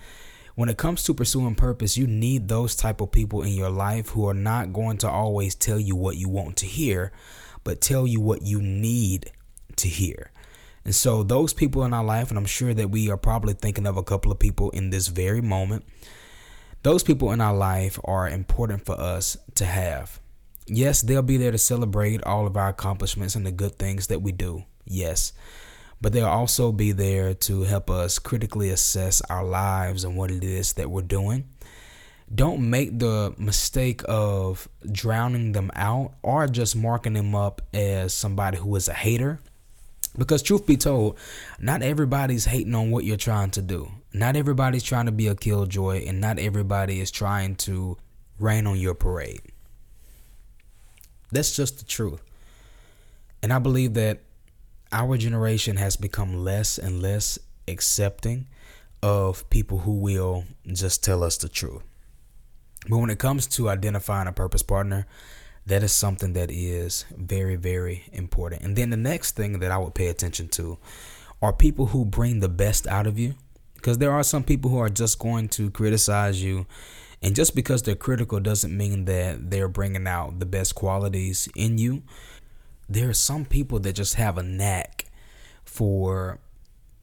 when 0.55 0.69
it 0.69 0.77
comes 0.77 1.03
to 1.03 1.13
pursuing 1.13 1.55
purpose, 1.55 1.97
you 1.97 2.07
need 2.07 2.47
those 2.47 2.75
type 2.75 3.01
of 3.01 3.11
people 3.11 3.43
in 3.43 3.51
your 3.53 3.69
life 3.69 4.09
who 4.09 4.27
are 4.27 4.33
not 4.33 4.73
going 4.73 4.97
to 4.99 5.09
always 5.09 5.55
tell 5.55 5.79
you 5.79 5.95
what 5.95 6.17
you 6.17 6.29
want 6.29 6.57
to 6.57 6.65
hear, 6.65 7.11
but 7.63 7.79
tell 7.79 8.07
you 8.07 8.19
what 8.19 8.41
you 8.41 8.61
need 8.61 9.31
to 9.75 9.87
hear. 9.87 10.31
And 10.87 10.95
so 10.95 11.21
those 11.21 11.53
people 11.53 11.83
in 11.83 11.93
our 11.93 12.03
life, 12.03 12.29
and 12.29 12.39
I'm 12.39 12.45
sure 12.45 12.73
that 12.73 12.89
we 12.89 13.11
are 13.11 13.17
probably 13.17 13.53
thinking 13.53 13.85
of 13.85 13.97
a 13.97 14.03
couple 14.03 14.31
of 14.31 14.39
people 14.39 14.71
in 14.71 14.89
this 14.89 15.09
very 15.09 15.41
moment, 15.41 15.85
those 16.81 17.03
people 17.03 17.31
in 17.33 17.41
our 17.41 17.55
life 17.55 17.99
are 18.05 18.27
important 18.27 18.85
for 18.85 18.99
us 18.99 19.37
to 19.55 19.65
have. 19.65 20.19
Yes, 20.65 21.01
they'll 21.01 21.21
be 21.21 21.37
there 21.37 21.51
to 21.51 21.57
celebrate 21.59 22.23
all 22.23 22.47
of 22.47 22.57
our 22.57 22.69
accomplishments 22.69 23.35
and 23.35 23.45
the 23.45 23.51
good 23.51 23.77
things 23.77 24.07
that 24.07 24.23
we 24.23 24.31
do. 24.31 24.63
Yes 24.85 25.33
but 26.01 26.13
they'll 26.13 26.25
also 26.27 26.71
be 26.71 26.91
there 26.91 27.33
to 27.33 27.63
help 27.63 27.89
us 27.89 28.19
critically 28.19 28.69
assess 28.69 29.21
our 29.29 29.43
lives 29.43 30.03
and 30.03 30.15
what 30.15 30.31
it 30.31 30.43
is 30.43 30.73
that 30.73 30.89
we're 30.89 31.01
doing. 31.01 31.47
Don't 32.33 32.69
make 32.69 32.99
the 32.99 33.33
mistake 33.37 34.01
of 34.07 34.67
drowning 34.91 35.53
them 35.53 35.71
out 35.75 36.13
or 36.21 36.45
just 36.47 36.75
marking 36.75 37.13
them 37.13 37.33
up 37.33 37.61
as 37.73 38.13
somebody 38.13 38.57
who 38.57 38.75
is 38.75 38.87
a 38.87 38.93
hater. 38.93 39.39
Because, 40.17 40.41
truth 40.41 40.65
be 40.65 40.77
told, 40.77 41.17
not 41.59 41.81
everybody's 41.83 42.45
hating 42.45 42.73
on 42.73 42.89
what 42.89 43.03
you're 43.03 43.17
trying 43.17 43.51
to 43.51 43.61
do. 43.61 43.91
Not 44.13 44.35
everybody's 44.35 44.83
trying 44.83 45.05
to 45.05 45.11
be 45.11 45.27
a 45.27 45.35
killjoy, 45.35 46.05
and 46.07 46.19
not 46.19 46.39
everybody 46.39 46.99
is 46.99 47.11
trying 47.11 47.55
to 47.57 47.97
rain 48.39 48.65
on 48.65 48.79
your 48.79 48.95
parade. 48.95 49.41
That's 51.31 51.55
just 51.55 51.79
the 51.79 51.85
truth. 51.85 52.21
And 53.43 53.53
I 53.53 53.59
believe 53.59 53.93
that 53.93 54.21
our 54.91 55.17
generation 55.17 55.77
has 55.77 55.97
become 55.97 56.43
less 56.43 56.77
and 56.77 57.01
less 57.01 57.37
accepting 57.67 58.47
of 59.03 59.47
people 59.49 59.79
who 59.79 59.91
will 59.91 60.45
just 60.65 61.03
tell 61.03 61.23
us 61.23 61.37
the 61.37 61.49
truth. 61.49 61.83
But 62.89 62.97
when 62.97 63.09
it 63.09 63.19
comes 63.19 63.47
to 63.47 63.69
identifying 63.69 64.27
a 64.27 64.33
purpose 64.33 64.63
partner, 64.63 65.05
that 65.67 65.83
is 65.83 65.91
something 65.91 66.33
that 66.33 66.49
is 66.51 67.05
very, 67.15 67.55
very 67.55 68.05
important. 68.11 68.63
And 68.63 68.75
then 68.75 68.89
the 68.89 68.97
next 68.97 69.35
thing 69.35 69.59
that 69.59 69.71
I 69.71 69.77
would 69.77 69.95
pay 69.95 70.07
attention 70.07 70.47
to 70.49 70.77
are 71.41 71.53
people 71.53 71.87
who 71.87 72.03
bring 72.03 72.39
the 72.39 72.49
best 72.49 72.87
out 72.87 73.07
of 73.07 73.19
you. 73.19 73.35
Because 73.75 73.99
there 73.99 74.11
are 74.11 74.23
some 74.23 74.43
people 74.43 74.71
who 74.71 74.79
are 74.79 74.89
just 74.89 75.19
going 75.19 75.49
to 75.49 75.69
criticize 75.69 76.41
you. 76.41 76.65
And 77.21 77.35
just 77.35 77.55
because 77.55 77.83
they're 77.83 77.95
critical 77.95 78.39
doesn't 78.39 78.75
mean 78.75 79.05
that 79.05 79.51
they're 79.51 79.67
bringing 79.67 80.07
out 80.07 80.39
the 80.39 80.45
best 80.45 80.73
qualities 80.75 81.47
in 81.55 81.77
you 81.77 82.01
there 82.89 83.09
are 83.09 83.13
some 83.13 83.45
people 83.45 83.79
that 83.79 83.93
just 83.93 84.15
have 84.15 84.37
a 84.37 84.43
knack 84.43 85.05
for 85.65 86.39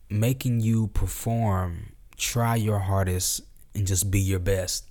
making 0.09 0.61
you 0.61 0.89
perform, 0.89 1.93
try 2.17 2.57
your 2.57 2.79
hardest, 2.79 3.43
and 3.75 3.87
just 3.87 4.11
be 4.11 4.21
your 4.21 4.39
best. 4.39 4.89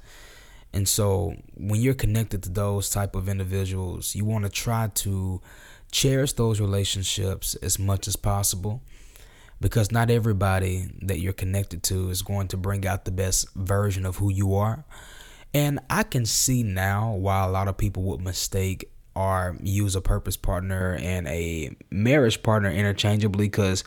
And 0.74 0.88
so 0.88 1.36
when 1.56 1.80
you're 1.82 1.94
connected 1.94 2.44
to 2.44 2.50
those 2.50 2.89
type 2.89 3.15
of 3.15 3.30
individuals, 3.30 4.15
you 4.15 4.25
want 4.25 4.44
to 4.46 4.50
try 4.50 4.88
to 4.88 5.42
cherish 5.92 6.34
those 6.34 6.60
relationships 6.60 7.53
as 7.56 7.77
much 7.77 8.08
as 8.08 8.15
possible 8.15 8.82
because 9.62 9.92
not 9.92 10.10
everybody 10.10 10.89
that 11.03 11.20
you're 11.20 11.32
connected 11.32 11.84
to 11.84 12.10
is 12.10 12.22
going 12.22 12.48
to 12.50 12.58
bring 12.58 12.86
out 12.88 13.06
the 13.06 13.12
best 13.12 13.48
version 13.53 14.06
of 14.06 14.18
who 14.18 14.30
you 14.32 14.56
are. 14.56 14.84
And 15.53 15.80
I 15.89 16.03
can 16.03 16.25
see 16.25 16.63
now 16.63 17.13
why 17.13 17.46
a 17.46 17.50
lot 17.50 17.68
of 17.68 17.77
people 17.77 18.03
would 18.03 18.20
mistake 18.20 18.89
or 19.15 19.56
use 19.62 19.96
a 19.96 20.01
purpose 20.01 20.36
partner 20.36 20.98
and 21.00 21.27
a 21.27 21.75
marriage 21.92 22.42
partner 22.42 22.72
interchangeably 22.72 23.46
because 23.46 23.84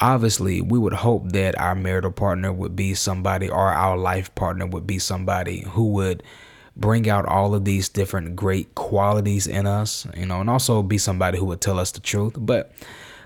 obviously 0.00 0.60
we 0.60 0.78
would 0.78 0.92
hope 0.92 1.32
that 1.32 1.58
our 1.58 1.74
marital 1.74 2.10
partner 2.10 2.52
would 2.52 2.76
be 2.76 2.94
somebody 2.94 3.48
or 3.48 3.68
our 3.68 3.96
life 3.96 4.34
partner 4.34 4.66
would 4.66 4.86
be 4.86 4.98
somebody 4.98 5.62
who 5.62 5.88
would 5.92 6.22
bring 6.76 7.08
out 7.08 7.26
all 7.26 7.54
of 7.54 7.64
these 7.64 7.88
different 7.88 8.36
great 8.36 8.74
qualities 8.76 9.46
in 9.46 9.66
us, 9.66 10.06
you 10.16 10.24
know, 10.24 10.40
and 10.40 10.48
also 10.48 10.82
be 10.82 10.96
somebody 10.96 11.36
who 11.36 11.44
would 11.44 11.60
tell 11.60 11.78
us 11.78 11.90
the 11.90 12.00
truth. 12.00 12.34
But 12.38 12.72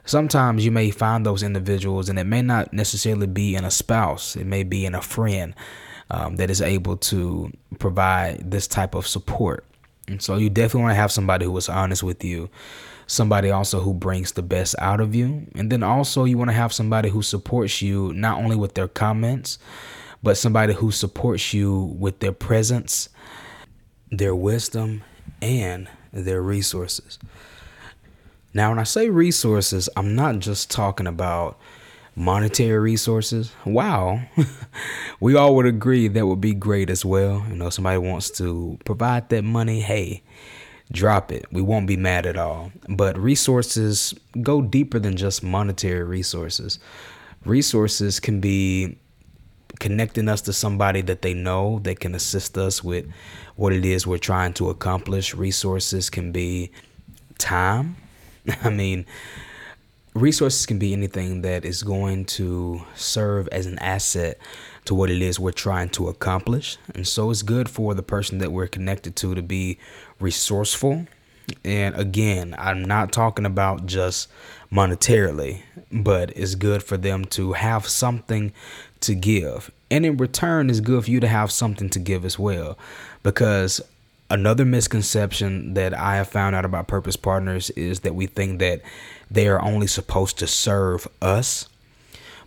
sometimes 0.07 0.65
you 0.65 0.71
may 0.71 0.91
find 0.91 1.27
those 1.27 1.43
individuals, 1.43 2.09
and 2.09 2.19
it 2.19 2.25
may 2.25 2.43
not 2.43 2.73
necessarily 2.73 3.27
be 3.27 3.55
in 3.55 3.65
a 3.65 3.71
spouse, 3.71 4.37
it 4.37 4.47
may 4.47 4.63
be 4.63 4.87
in 4.87 4.95
a 4.95 5.03
friend 5.03 5.55
um, 6.11 6.37
that 6.37 6.51
is 6.51 6.63
able 6.63 6.97
to 6.97 7.53
provide 7.79 8.51
this 8.51 8.67
type 8.67 8.95
of 8.95 9.07
support. 9.07 9.67
And 10.09 10.21
so 10.23 10.37
you 10.37 10.51
definitely 10.51 10.83
want 10.83 10.93
to 10.93 11.01
have 11.01 11.13
somebody 11.13 11.45
who 11.45 11.57
is 11.57 11.69
honest 11.69 12.03
with 12.03 12.25
you, 12.25 12.49
somebody 13.13 13.51
also 13.51 13.81
who 13.81 13.93
brings 13.93 14.33
the 14.33 14.43
best 14.43 14.75
out 14.79 15.01
of 15.01 15.15
you. 15.15 15.47
And 15.55 15.71
then 15.71 15.83
also 15.83 16.25
you 16.25 16.39
want 16.39 16.49
to 16.49 16.57
have 16.57 16.73
somebody 16.73 17.11
who 17.11 17.23
supports 17.23 17.83
you 17.83 18.13
not 18.15 18.39
only 18.39 18.57
with 18.57 18.75
their 18.75 18.89
comments, 18.89 19.59
but 20.23 20.39
somebody 20.39 20.73
who 20.73 20.91
supports 20.91 21.53
you 21.53 21.95
with 21.99 22.21
their 22.21 22.33
presence, 22.33 23.11
their 24.11 24.35
wisdom, 24.35 25.03
and 25.43 25.89
their 26.13 26.41
resources. 26.41 27.19
Now, 28.55 28.71
when 28.71 28.79
I 28.79 28.85
say 28.85 29.11
resources, 29.11 29.89
I'm 29.97 30.15
not 30.15 30.39
just 30.39 30.71
talking 30.71 31.07
about 31.07 31.59
monetary 32.15 32.79
resources. 32.79 33.53
Wow. 33.67 34.23
we 35.21 35.35
all 35.35 35.55
would 35.57 35.67
agree 35.67 36.09
that 36.09 36.27
would 36.27 36.41
be 36.41 36.55
great 36.55 36.89
as 36.89 37.05
well. 37.05 37.45
You 37.49 37.57
know, 37.57 37.69
somebody 37.69 37.99
wants 37.99 38.31
to 38.39 38.79
provide 38.85 39.29
that 39.31 39.45
money, 39.45 39.81
hey, 39.81 40.23
drop 40.93 41.33
it. 41.33 41.47
We 41.51 41.63
won't 41.63 41.87
be 41.87 41.97
mad 41.97 42.27
at 42.27 42.37
all. 42.37 42.71
But 42.89 43.19
resources 43.19 44.15
go 44.43 44.63
deeper 44.63 44.99
than 44.99 45.17
just 45.17 45.43
monetary 45.43 46.05
resources. 46.05 46.79
Resources 47.45 48.21
can 48.21 48.41
be 48.41 48.99
connecting 49.81 50.29
us 50.29 50.43
to 50.43 50.53
somebody 50.53 51.01
that 51.01 51.23
they 51.23 51.35
know 51.35 51.81
that 51.81 51.99
can 51.99 52.15
assist 52.15 52.57
us 52.57 52.85
with 52.85 53.07
what 53.57 53.73
it 53.73 53.85
is 53.85 54.07
we're 54.07 54.19
trying 54.19 54.53
to 54.55 54.71
accomplish. 54.71 55.35
Resources 55.35 56.09
can 56.09 56.31
be 56.31 56.71
time. 57.39 57.97
I 58.63 58.71
mean, 58.71 59.07
resources 60.15 60.67
can 60.67 60.79
be 60.79 60.93
anything 60.93 61.43
that 61.43 61.65
is 61.65 61.83
going 61.83 62.27
to 62.27 62.83
serve 62.95 63.49
as 63.49 63.67
an 63.67 63.79
asset 63.79 64.39
to 64.85 64.95
what 64.95 65.11
it 65.11 65.23
is 65.23 65.39
we're 65.39 65.53
trying 65.53 65.89
to 65.91 66.09
accomplish. 66.09 66.77
And 66.95 67.07
so 67.07 67.31
it's 67.31 67.43
good 67.43 67.69
for 67.69 67.95
the 67.95 68.03
person 68.03 68.39
that 68.39 68.53
we're 68.53 68.67
connected 68.67 69.17
to 69.17 69.35
to 69.35 69.43
be 69.43 69.79
resourceful. 70.19 71.07
And 71.65 71.95
again, 71.95 72.55
I'm 72.59 72.85
not 72.85 73.13
talking 73.13 73.47
about 73.47 73.87
just 73.87 74.29
monetarily, 74.73 75.63
but 75.91 76.37
it's 76.37 76.55
good 76.55 76.83
for 76.83 76.97
them 76.97 77.25
to 77.27 77.53
have 77.53 77.87
something 77.87 78.53
to 79.01 79.15
give. 79.15 79.71
And 79.91 80.07
in 80.07 80.17
return, 80.17 80.71
it's 80.71 80.81
good 80.81 81.05
for 81.05 81.11
you 81.11 81.21
to 81.21 81.29
have 81.29 81.51
something 81.51 81.91
to 81.91 81.99
give 81.99 82.25
as 82.25 82.39
well. 82.39 82.79
Because 83.23 83.81
another 84.31 84.65
misconception 84.65 85.75
that 85.75 85.93
I 85.93 86.17
have 86.17 86.29
found 86.29 86.57
out 86.57 86.65
about 86.65 86.89
purpose 86.89 87.17
partners 87.17 87.69
is 87.71 88.01
that 88.01 88.15
we 88.15 88.27
think 88.27 88.61
that 88.61 88.81
they 89.31 89.47
are 89.49 89.61
only 89.61 89.87
supposed 89.87 90.39
to 90.39 90.47
serve 90.47 91.07
us. 91.21 91.69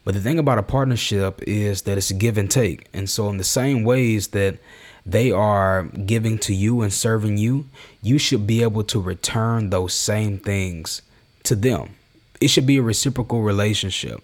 But 0.05 0.13
the 0.13 0.21
thing 0.21 0.39
about 0.39 0.59
a 0.59 0.63
partnership 0.63 1.41
is 1.45 1.81
that 1.81 1.97
it's 1.97 2.11
give 2.11 2.37
and 2.37 2.49
take. 2.49 2.87
And 2.93 3.09
so, 3.09 3.27
in 3.29 3.37
the 3.37 3.43
same 3.43 3.83
ways 3.83 4.29
that 4.29 4.59
they 5.05 5.31
are 5.31 5.83
giving 5.83 6.37
to 6.39 6.53
you 6.53 6.81
and 6.81 6.93
serving 6.93 7.37
you, 7.37 7.65
you 8.01 8.17
should 8.17 8.47
be 8.47 8.61
able 8.61 8.83
to 8.85 9.01
return 9.01 9.71
those 9.71 9.93
same 9.93 10.37
things 10.37 11.01
to 11.43 11.55
them. 11.55 11.95
It 12.39 12.49
should 12.49 12.67
be 12.67 12.77
a 12.77 12.83
reciprocal 12.83 13.41
relationship 13.41 14.23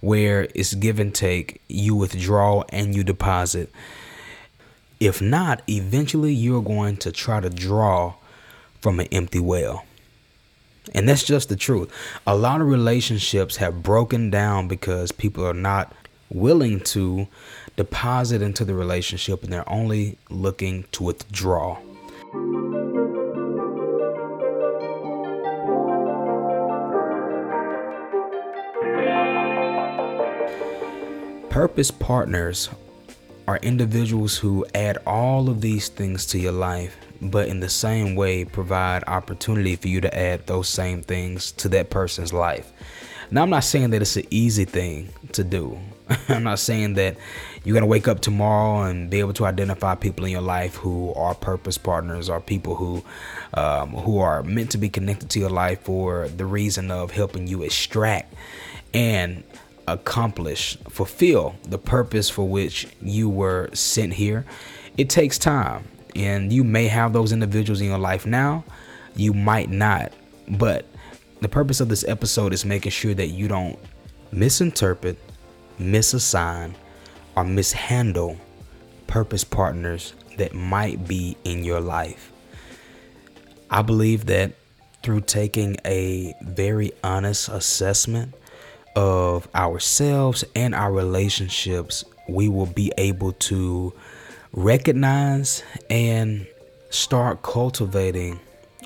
where 0.00 0.48
it's 0.54 0.74
give 0.74 1.00
and 1.00 1.14
take, 1.14 1.60
you 1.68 1.96
withdraw 1.96 2.62
and 2.68 2.94
you 2.94 3.02
deposit. 3.02 3.70
If 5.00 5.20
not, 5.20 5.62
eventually 5.68 6.32
you're 6.32 6.62
going 6.62 6.96
to 6.98 7.12
try 7.12 7.40
to 7.40 7.50
draw 7.50 8.14
from 8.80 9.00
an 9.00 9.08
empty 9.10 9.40
well. 9.40 9.84
And 10.94 11.08
that's 11.08 11.24
just 11.24 11.48
the 11.48 11.56
truth. 11.56 11.92
A 12.26 12.36
lot 12.36 12.60
of 12.60 12.68
relationships 12.68 13.56
have 13.56 13.82
broken 13.82 14.30
down 14.30 14.68
because 14.68 15.12
people 15.12 15.46
are 15.46 15.54
not 15.54 15.92
willing 16.30 16.80
to 16.80 17.26
deposit 17.76 18.42
into 18.42 18.64
the 18.64 18.74
relationship 18.74 19.42
and 19.42 19.52
they're 19.52 19.68
only 19.68 20.18
looking 20.30 20.84
to 20.92 21.04
withdraw. 21.04 21.78
Purpose 31.50 31.90
partners 31.90 32.68
are 33.48 33.58
individuals 33.58 34.36
who 34.36 34.66
add 34.74 34.98
all 35.06 35.48
of 35.48 35.60
these 35.60 35.88
things 35.88 36.26
to 36.26 36.38
your 36.38 36.52
life, 36.52 36.96
but 37.20 37.48
in 37.48 37.60
the 37.60 37.68
same 37.68 38.14
way 38.14 38.44
provide 38.44 39.04
opportunity 39.06 39.76
for 39.76 39.88
you 39.88 40.00
to 40.00 40.18
add 40.18 40.46
those 40.46 40.68
same 40.68 41.02
things 41.02 41.52
to 41.52 41.68
that 41.70 41.90
person's 41.90 42.32
life. 42.32 42.72
Now, 43.30 43.42
I'm 43.42 43.50
not 43.50 43.64
saying 43.64 43.90
that 43.90 44.02
it's 44.02 44.16
an 44.16 44.26
easy 44.30 44.64
thing 44.64 45.08
to 45.32 45.42
do. 45.42 45.78
I'm 46.28 46.44
not 46.44 46.60
saying 46.60 46.94
that 46.94 47.16
you're 47.64 47.74
going 47.74 47.82
to 47.82 47.88
wake 47.88 48.06
up 48.06 48.20
tomorrow 48.20 48.82
and 48.82 49.10
be 49.10 49.18
able 49.18 49.32
to 49.34 49.44
identify 49.44 49.96
people 49.96 50.24
in 50.24 50.30
your 50.30 50.40
life 50.40 50.76
who 50.76 51.12
are 51.14 51.34
purpose 51.34 51.76
partners 51.76 52.30
or 52.30 52.40
people 52.40 52.76
who 52.76 53.02
um, 53.54 53.90
who 53.90 54.20
are 54.20 54.44
meant 54.44 54.70
to 54.70 54.78
be 54.78 54.88
connected 54.88 55.30
to 55.30 55.40
your 55.40 55.50
life 55.50 55.80
for 55.80 56.28
the 56.28 56.46
reason 56.46 56.92
of 56.92 57.10
helping 57.10 57.48
you 57.48 57.62
extract 57.62 58.32
and 58.94 59.42
accomplish, 59.88 60.76
fulfill 60.88 61.56
the 61.64 61.78
purpose 61.78 62.30
for 62.30 62.48
which 62.48 62.86
you 63.02 63.28
were 63.28 63.70
sent 63.72 64.14
here. 64.14 64.44
It 64.96 65.10
takes 65.10 65.38
time, 65.38 65.84
and 66.16 66.52
you 66.52 66.64
may 66.64 66.88
have 66.88 67.12
those 67.12 67.32
individuals 67.32 67.80
in 67.80 67.88
your 67.88 67.98
life 67.98 68.26
now, 68.26 68.64
you 69.14 69.32
might 69.32 69.70
not. 69.70 70.12
But 70.48 70.86
the 71.40 71.48
purpose 71.48 71.80
of 71.80 71.88
this 71.88 72.04
episode 72.08 72.52
is 72.52 72.64
making 72.64 72.92
sure 72.92 73.14
that 73.14 73.28
you 73.28 73.48
don't 73.48 73.78
misinterpret, 74.32 75.18
misassign, 75.78 76.74
or 77.36 77.44
mishandle 77.44 78.38
purpose 79.06 79.44
partners 79.44 80.14
that 80.38 80.54
might 80.54 81.06
be 81.06 81.36
in 81.44 81.64
your 81.64 81.80
life. 81.80 82.32
I 83.70 83.82
believe 83.82 84.26
that 84.26 84.52
through 85.02 85.22
taking 85.22 85.76
a 85.84 86.34
very 86.42 86.92
honest 87.04 87.48
assessment 87.48 88.34
of 88.94 89.48
ourselves 89.54 90.44
and 90.54 90.74
our 90.74 90.92
relationships, 90.92 92.04
we 92.28 92.48
will 92.48 92.66
be 92.66 92.92
able 92.96 93.32
to 93.32 93.92
recognize 94.56 95.62
and 95.90 96.46
start 96.88 97.42
cultivating 97.42 98.40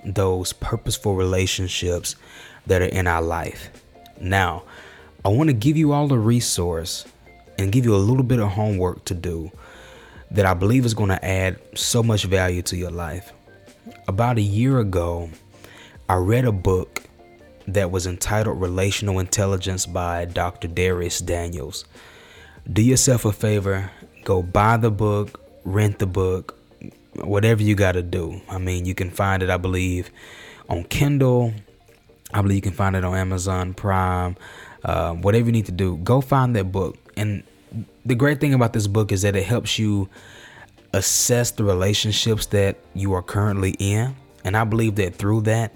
those 0.04 0.52
purposeful 0.52 1.14
relationships 1.14 2.16
that 2.66 2.82
are 2.82 2.86
in 2.86 3.06
our 3.06 3.22
life. 3.22 3.70
Now, 4.20 4.64
I 5.24 5.28
want 5.28 5.48
to 5.48 5.54
give 5.54 5.76
you 5.76 5.92
all 5.92 6.12
a 6.12 6.18
resource 6.18 7.06
and 7.56 7.70
give 7.70 7.84
you 7.84 7.94
a 7.94 7.98
little 7.98 8.24
bit 8.24 8.40
of 8.40 8.48
homework 8.48 9.04
to 9.04 9.14
do 9.14 9.52
that 10.32 10.44
I 10.44 10.54
believe 10.54 10.84
is 10.84 10.94
going 10.94 11.10
to 11.10 11.24
add 11.24 11.60
so 11.76 12.02
much 12.02 12.24
value 12.24 12.62
to 12.62 12.76
your 12.76 12.90
life. 12.90 13.32
About 14.08 14.38
a 14.38 14.42
year 14.42 14.80
ago, 14.80 15.30
I 16.08 16.16
read 16.16 16.46
a 16.46 16.52
book 16.52 17.04
that 17.68 17.92
was 17.92 18.06
entitled 18.06 18.60
Relational 18.60 19.20
Intelligence 19.20 19.86
by 19.86 20.24
Dr. 20.24 20.66
Dharius 20.66 21.24
Daniels. 21.24 21.84
Do 22.70 22.82
yourself 22.82 23.24
a 23.24 23.32
favor, 23.32 23.92
go 24.24 24.42
buy 24.42 24.76
the 24.76 24.90
book, 24.90 25.40
rent 25.64 25.98
the 25.98 26.06
book, 26.06 26.58
whatever 27.14 27.62
you 27.62 27.74
got 27.74 27.92
to 27.92 28.02
do. 28.02 28.40
I 28.48 28.58
mean, 28.58 28.84
you 28.86 28.94
can 28.94 29.10
find 29.10 29.42
it, 29.42 29.50
I 29.50 29.56
believe, 29.56 30.10
on 30.68 30.84
Kindle. 30.84 31.52
I 32.32 32.42
believe 32.42 32.56
you 32.56 32.62
can 32.62 32.72
find 32.72 32.96
it 32.96 33.04
on 33.04 33.16
Amazon 33.16 33.74
Prime. 33.74 34.36
Uh, 34.84 35.14
whatever 35.14 35.46
you 35.46 35.52
need 35.52 35.66
to 35.66 35.72
do, 35.72 35.96
go 35.98 36.20
find 36.20 36.56
that 36.56 36.72
book. 36.72 36.96
And 37.16 37.42
the 38.04 38.14
great 38.14 38.40
thing 38.40 38.54
about 38.54 38.72
this 38.72 38.86
book 38.86 39.12
is 39.12 39.22
that 39.22 39.36
it 39.36 39.44
helps 39.44 39.78
you 39.78 40.08
assess 40.92 41.50
the 41.50 41.64
relationships 41.64 42.46
that 42.46 42.78
you 42.94 43.12
are 43.12 43.22
currently 43.22 43.76
in. 43.78 44.16
And 44.44 44.56
I 44.56 44.64
believe 44.64 44.96
that 44.96 45.14
through 45.14 45.42
that, 45.42 45.74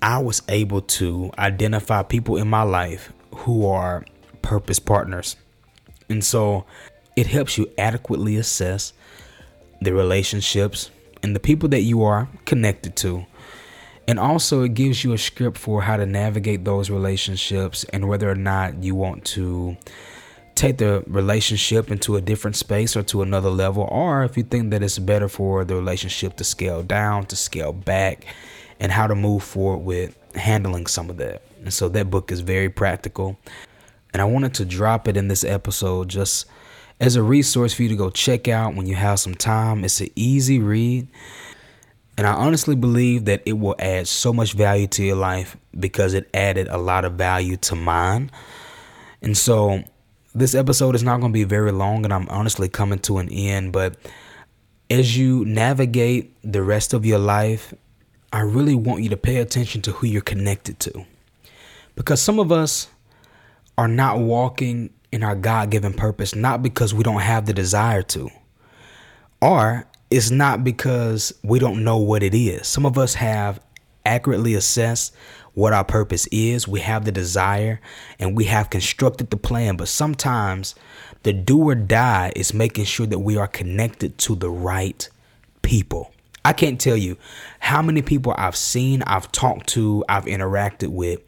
I 0.00 0.18
was 0.18 0.42
able 0.48 0.80
to 0.82 1.30
identify 1.38 2.02
people 2.02 2.36
in 2.36 2.48
my 2.48 2.62
life 2.62 3.12
who 3.34 3.66
are 3.66 4.04
purpose 4.40 4.78
partners. 4.78 5.36
And 6.08 6.24
so 6.24 6.64
it 7.16 7.26
helps 7.26 7.56
you 7.58 7.70
adequately 7.78 8.36
assess 8.36 8.92
the 9.84 9.92
relationships 9.92 10.90
and 11.22 11.34
the 11.34 11.40
people 11.40 11.68
that 11.70 11.82
you 11.82 12.02
are 12.02 12.28
connected 12.44 12.96
to. 12.96 13.26
And 14.08 14.18
also, 14.18 14.62
it 14.62 14.74
gives 14.74 15.04
you 15.04 15.12
a 15.12 15.18
script 15.18 15.56
for 15.56 15.82
how 15.82 15.96
to 15.96 16.06
navigate 16.06 16.64
those 16.64 16.90
relationships 16.90 17.84
and 17.92 18.08
whether 18.08 18.28
or 18.28 18.34
not 18.34 18.82
you 18.82 18.94
want 18.94 19.24
to 19.26 19.76
take 20.54 20.78
the 20.78 21.04
relationship 21.06 21.90
into 21.90 22.16
a 22.16 22.20
different 22.20 22.56
space 22.56 22.96
or 22.96 23.02
to 23.04 23.22
another 23.22 23.48
level, 23.48 23.84
or 23.90 24.24
if 24.24 24.36
you 24.36 24.42
think 24.42 24.70
that 24.70 24.82
it's 24.82 24.98
better 24.98 25.28
for 25.28 25.64
the 25.64 25.74
relationship 25.74 26.36
to 26.36 26.44
scale 26.44 26.82
down, 26.82 27.26
to 27.26 27.36
scale 27.36 27.72
back, 27.72 28.26
and 28.80 28.92
how 28.92 29.06
to 29.06 29.14
move 29.14 29.42
forward 29.42 29.84
with 29.84 30.18
handling 30.34 30.86
some 30.86 31.08
of 31.08 31.16
that. 31.16 31.42
And 31.62 31.72
so 31.72 31.88
that 31.90 32.10
book 32.10 32.32
is 32.32 32.40
very 32.40 32.68
practical. 32.68 33.38
And 34.12 34.20
I 34.20 34.24
wanted 34.24 34.54
to 34.54 34.64
drop 34.64 35.08
it 35.08 35.16
in 35.16 35.28
this 35.28 35.44
episode 35.44 36.08
just 36.08 36.46
as 37.02 37.16
a 37.16 37.22
resource 37.22 37.74
for 37.74 37.82
you 37.82 37.88
to 37.88 37.96
go 37.96 38.10
check 38.10 38.46
out 38.46 38.76
when 38.76 38.86
you 38.86 38.94
have 38.94 39.18
some 39.18 39.34
time. 39.34 39.84
It's 39.84 40.00
an 40.00 40.08
easy 40.14 40.60
read. 40.60 41.08
And 42.16 42.28
I 42.28 42.32
honestly 42.32 42.76
believe 42.76 43.24
that 43.24 43.42
it 43.44 43.54
will 43.54 43.74
add 43.80 44.06
so 44.06 44.32
much 44.32 44.52
value 44.52 44.86
to 44.86 45.04
your 45.04 45.16
life 45.16 45.56
because 45.78 46.14
it 46.14 46.30
added 46.32 46.68
a 46.68 46.78
lot 46.78 47.04
of 47.04 47.14
value 47.14 47.56
to 47.56 47.74
mine. 47.74 48.30
And 49.20 49.36
so 49.36 49.82
this 50.32 50.54
episode 50.54 50.94
is 50.94 51.02
not 51.02 51.18
going 51.18 51.32
to 51.32 51.36
be 51.36 51.42
very 51.42 51.72
long, 51.72 52.04
and 52.04 52.14
I'm 52.14 52.28
honestly 52.28 52.68
coming 52.68 53.00
to 53.00 53.18
an 53.18 53.28
end. 53.30 53.72
But 53.72 53.96
as 54.88 55.18
you 55.18 55.44
navigate 55.44 56.36
the 56.44 56.62
rest 56.62 56.94
of 56.94 57.04
your 57.04 57.18
life, 57.18 57.74
I 58.32 58.40
really 58.40 58.76
want 58.76 59.02
you 59.02 59.08
to 59.08 59.16
pay 59.16 59.38
attention 59.38 59.82
to 59.82 59.92
who 59.92 60.06
you're 60.06 60.22
connected 60.22 60.78
to. 60.80 61.04
Because 61.96 62.22
some 62.22 62.38
of 62.38 62.52
us 62.52 62.86
are 63.76 63.88
not 63.88 64.20
walking 64.20 64.90
in 65.12 65.22
our 65.22 65.36
God 65.36 65.70
given 65.70 65.92
purpose, 65.92 66.34
not 66.34 66.62
because 66.62 66.92
we 66.92 67.04
don't 67.04 67.20
have 67.20 67.46
the 67.46 67.52
desire 67.52 68.02
to, 68.02 68.30
or 69.40 69.86
it's 70.10 70.30
not 70.30 70.64
because 70.64 71.32
we 71.42 71.58
don't 71.58 71.84
know 71.84 71.98
what 71.98 72.22
it 72.22 72.34
is. 72.34 72.66
Some 72.66 72.84
of 72.84 72.98
us 72.98 73.14
have 73.14 73.60
accurately 74.04 74.54
assessed 74.54 75.14
what 75.54 75.72
our 75.72 75.84
purpose 75.84 76.26
is, 76.32 76.66
we 76.66 76.80
have 76.80 77.04
the 77.04 77.12
desire, 77.12 77.80
and 78.18 78.36
we 78.36 78.44
have 78.44 78.70
constructed 78.70 79.30
the 79.30 79.36
plan, 79.36 79.76
but 79.76 79.88
sometimes 79.88 80.74
the 81.24 81.32
do 81.32 81.68
or 81.68 81.74
die 81.74 82.32
is 82.34 82.54
making 82.54 82.86
sure 82.86 83.06
that 83.06 83.18
we 83.18 83.36
are 83.36 83.46
connected 83.46 84.16
to 84.18 84.34
the 84.34 84.50
right 84.50 85.08
people. 85.60 86.12
I 86.44 86.52
can't 86.52 86.80
tell 86.80 86.96
you 86.96 87.16
how 87.60 87.82
many 87.82 88.02
people 88.02 88.34
I've 88.36 88.56
seen, 88.56 89.02
I've 89.02 89.30
talked 89.30 89.68
to, 89.68 90.04
I've 90.08 90.24
interacted 90.24 90.88
with 90.88 91.20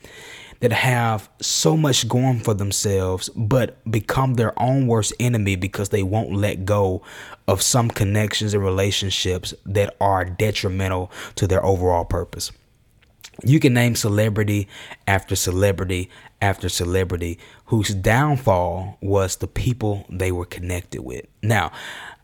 that 0.65 0.73
have 0.73 1.29
so 1.43 1.77
much 1.77 2.09
going 2.09 2.41
for 2.41 2.55
themselves, 2.55 3.29
but 3.37 3.77
become 3.91 4.33
their 4.33 4.59
own 4.59 4.87
worst 4.87 5.13
enemy 5.21 5.57
because 5.57 5.91
they 5.91 6.03
won't 6.03 6.33
let 6.33 6.65
go 6.65 7.03
of 7.47 7.61
some 7.61 7.91
connections 7.91 8.55
and 8.55 8.65
relationships 8.65 9.53
that 9.67 9.95
are 10.01 10.25
detrimental 10.25 11.13
to 11.35 11.47
their 11.47 11.63
overall 11.63 12.07
purpose. 12.07 12.51
You 13.45 13.61
can 13.61 13.75
name 13.75 13.95
celebrity 13.95 14.67
after 15.07 15.37
celebrity 15.37 16.09
after 16.41 16.71
celebrity 16.71 17.39
whose 17.67 17.91
downfall 17.91 18.97
was 19.03 19.37
the 19.37 19.47
people 19.47 20.07
they 20.09 20.33
were 20.33 20.47
connected 20.47 21.03
with. 21.03 21.27
Now, 21.43 21.73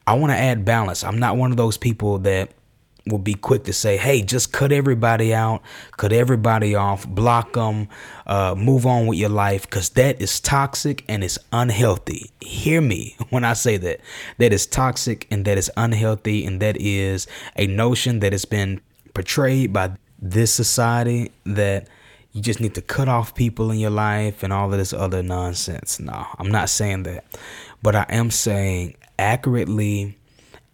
I 0.07 0.15
want 0.15 0.33
to 0.33 0.39
add 0.39 0.65
balance. 0.65 1.05
I'm 1.05 1.19
not 1.19 1.37
one 1.37 1.51
of 1.51 1.59
those 1.59 1.77
people 1.77 2.21
that 2.21 2.53
will 3.11 3.19
be 3.19 3.35
quick 3.35 3.65
to 3.65 3.73
say, 3.73 3.97
hey, 3.97 4.23
just 4.23 4.53
cut 4.53 4.73
everybody 4.73 5.35
out, 5.35 5.63
cut 5.97 6.13
everybody 6.13 6.75
off, 6.75 7.07
block 7.07 7.53
them, 7.53 7.89
uh, 8.27 8.55
move 8.57 8.87
on 8.87 9.07
with 9.07 9.19
your 9.19 9.29
life, 9.29 9.63
because 9.63 9.91
that 9.91 10.23
is 10.23 10.41
toxic 10.41 11.05
and 11.09 11.23
it's 11.23 11.39
unhealthy. 11.53 12.31
Hear 12.41 12.81
me 12.81 13.17
when 13.29 13.45
I 13.45 13.53
say 13.53 13.77
that. 13.77 14.01
That 14.39 14.53
is 14.53 14.67
toxic 14.67 15.27
and 15.31 15.45
that 15.45 15.59
is 15.59 15.71
unhealthy, 15.77 16.47
and 16.47 16.61
that 16.61 16.77
is 16.81 17.27
a 17.57 17.67
notion 17.67 18.21
that 18.21 18.33
has 18.33 18.45
been 18.45 18.81
portrayed 19.13 19.73
by 19.73 19.93
this 20.19 20.53
society 20.55 21.33
that 21.45 21.89
you 22.33 22.41
just 22.41 22.61
need 22.61 22.75
to 22.77 22.83
cut 22.83 23.09
off 23.09 23.35
people 23.35 23.73
in 23.73 23.79
your 23.79 23.91
life 23.91 24.43
and 24.43 24.53
all 24.53 24.73
of 24.73 24.79
this 24.79 24.93
other 24.93 25.23
nonsense. 25.23 25.99
No, 25.99 26.27
I'm 26.39 26.51
not 26.51 26.69
saying 26.69 27.03
that. 27.03 27.25
But 27.83 27.97
I 27.97 28.07
am 28.09 28.31
saying 28.31 28.97
accurately 29.19 30.17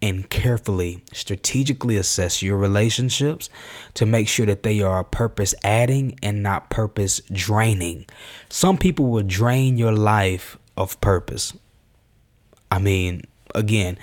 and 0.03 0.29
carefully, 0.29 1.03
strategically 1.13 1.97
assess 1.97 2.43
your 2.43 2.57
relationships 2.59 3.49
to 3.95 4.05
make 4.05 4.29
sure 4.29 4.47
that 4.47 4.63
they 4.63 4.83
are 4.83 5.03
purpose 5.03 5.55
adding 5.65 6.19
and 6.23 6.43
not 6.43 6.71
purpose 6.71 7.21
draining. 7.33 8.07
Some 8.49 8.77
people 8.77 9.07
will 9.07 9.23
drain 9.23 9.79
your 9.79 9.93
life 9.93 10.59
of 10.77 11.01
purpose. 11.01 11.55
I 12.71 12.79
mean, 12.79 13.23
again, 13.55 13.99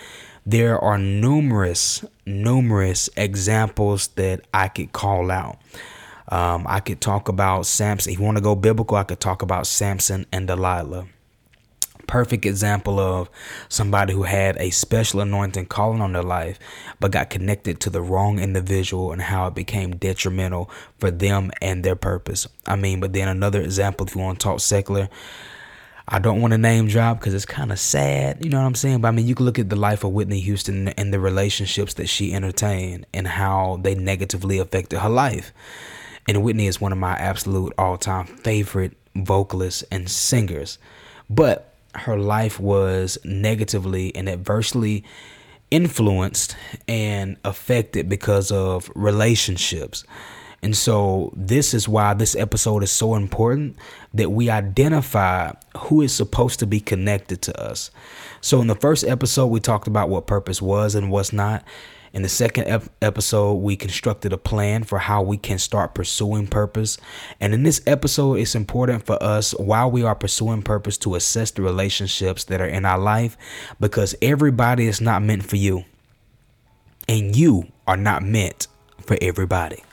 there 0.45 0.79
are 0.79 0.97
numerous, 0.97 2.03
numerous 2.25 3.09
examples 3.15 4.07
that 4.09 4.41
I 4.53 4.67
could 4.69 4.91
call 4.91 5.29
out. 5.31 5.59
Um, 6.29 6.65
I 6.67 6.79
could 6.79 7.01
talk 7.01 7.29
about 7.29 7.65
Samson. 7.65 8.13
If 8.13 8.19
you 8.19 8.25
want 8.25 8.37
to 8.37 8.43
go 8.43 8.55
biblical, 8.55 8.97
I 8.97 9.03
could 9.03 9.19
talk 9.19 9.41
about 9.41 9.67
Samson 9.67 10.25
and 10.31 10.47
Delilah 10.47 11.05
perfect 12.07 12.45
example 12.45 12.99
of 12.99 13.29
somebody 13.69 14.13
who 14.13 14.23
had 14.23 14.57
a 14.57 14.69
special 14.69 15.19
anointing 15.19 15.65
calling 15.65 16.01
on 16.01 16.13
their 16.13 16.23
life, 16.23 16.59
but 16.99 17.11
got 17.11 17.29
connected 17.29 17.79
to 17.81 17.89
the 17.89 18.01
wrong 18.01 18.39
individual 18.39 19.11
and 19.11 19.21
how 19.21 19.47
it 19.47 19.55
became 19.55 19.95
detrimental 19.95 20.69
for 20.99 21.11
them 21.11 21.51
and 21.61 21.83
their 21.83 21.95
purpose. 21.95 22.47
I 22.65 22.75
mean, 22.75 22.99
but 22.99 23.13
then 23.13 23.27
another 23.27 23.61
example, 23.61 24.07
if 24.07 24.15
you 24.15 24.21
want 24.21 24.39
to 24.39 24.43
talk 24.43 24.59
secular, 24.59 25.09
I 26.07 26.19
don't 26.19 26.41
want 26.41 26.51
to 26.51 26.57
name 26.57 26.87
drop 26.87 27.19
because 27.19 27.33
it's 27.33 27.45
kind 27.45 27.71
of 27.71 27.79
sad, 27.79 28.43
you 28.43 28.51
know 28.51 28.59
what 28.59 28.67
I'm 28.67 28.75
saying? 28.75 28.99
But 28.99 29.07
I 29.07 29.11
mean, 29.11 29.25
you 29.25 29.35
can 29.35 29.45
look 29.45 29.57
at 29.57 29.69
the 29.69 29.77
life 29.77 30.03
of 30.03 30.11
Whitney 30.11 30.41
Houston 30.41 30.89
and 30.89 31.13
the 31.13 31.19
relationships 31.19 31.93
that 31.93 32.09
she 32.09 32.33
entertained 32.33 33.05
and 33.13 33.25
how 33.25 33.79
they 33.81 33.95
negatively 33.95 34.59
affected 34.59 34.99
her 34.99 35.09
life. 35.09 35.53
And 36.27 36.43
Whitney 36.43 36.67
is 36.67 36.81
one 36.81 36.91
of 36.91 36.97
my 36.97 37.13
absolute 37.13 37.73
all 37.77 37.97
time 37.97 38.25
favorite 38.25 38.97
vocalists 39.15 39.83
and 39.91 40.09
singers. 40.09 40.77
But 41.29 41.72
her 41.95 42.17
life 42.17 42.59
was 42.59 43.17
negatively 43.23 44.15
and 44.15 44.27
adversely 44.27 45.03
influenced 45.71 46.55
and 46.87 47.37
affected 47.43 48.09
because 48.09 48.51
of 48.51 48.91
relationships. 48.95 50.03
And 50.61 50.77
so, 50.77 51.33
this 51.35 51.73
is 51.73 51.89
why 51.89 52.13
this 52.13 52.37
episode 52.37 52.83
is 52.83 52.91
so 52.91 53.15
important 53.15 53.75
that 54.13 54.31
we 54.31 54.49
identify 54.49 55.51
who 55.77 56.01
is 56.01 56.13
supposed 56.13 56.59
to 56.59 56.65
be 56.65 56.79
connected 56.79 57.41
to 57.41 57.61
us. 57.61 57.91
So, 58.39 58.61
in 58.61 58.67
the 58.67 58.75
first 58.75 59.03
episode, 59.03 59.47
we 59.47 59.59
talked 59.59 59.87
about 59.87 60.07
what 60.07 60.25
purpose 60.25 60.61
was 60.61 60.95
and 60.95 61.11
was 61.11 61.33
not. 61.33 61.65
In 62.13 62.21
the 62.21 62.29
second 62.29 62.65
ep- 62.65 62.89
episode, 63.01 63.55
we 63.55 63.75
constructed 63.75 64.33
a 64.33 64.37
plan 64.37 64.83
for 64.83 64.99
how 64.99 65.23
we 65.23 65.35
can 65.35 65.57
start 65.57 65.95
pursuing 65.95 66.45
purpose. 66.45 66.99
And 67.39 67.55
in 67.55 67.63
this 67.63 67.81
episode, 67.87 68.35
it's 68.35 68.53
important 68.53 69.03
for 69.03 69.21
us 69.21 69.53
while 69.53 69.89
we 69.89 70.03
are 70.03 70.13
pursuing 70.13 70.61
purpose 70.61 70.95
to 70.99 71.15
assess 71.15 71.49
the 71.49 71.63
relationships 71.63 72.43
that 72.45 72.61
are 72.61 72.67
in 72.67 72.85
our 72.85 72.99
life 72.99 73.35
because 73.79 74.13
everybody 74.21 74.85
is 74.85 75.01
not 75.01 75.23
meant 75.23 75.43
for 75.43 75.55
you. 75.55 75.85
And 77.09 77.35
you 77.35 77.71
are 77.87 77.97
not 77.97 78.21
meant 78.21 78.67
for 79.01 79.17
everybody. 79.19 79.83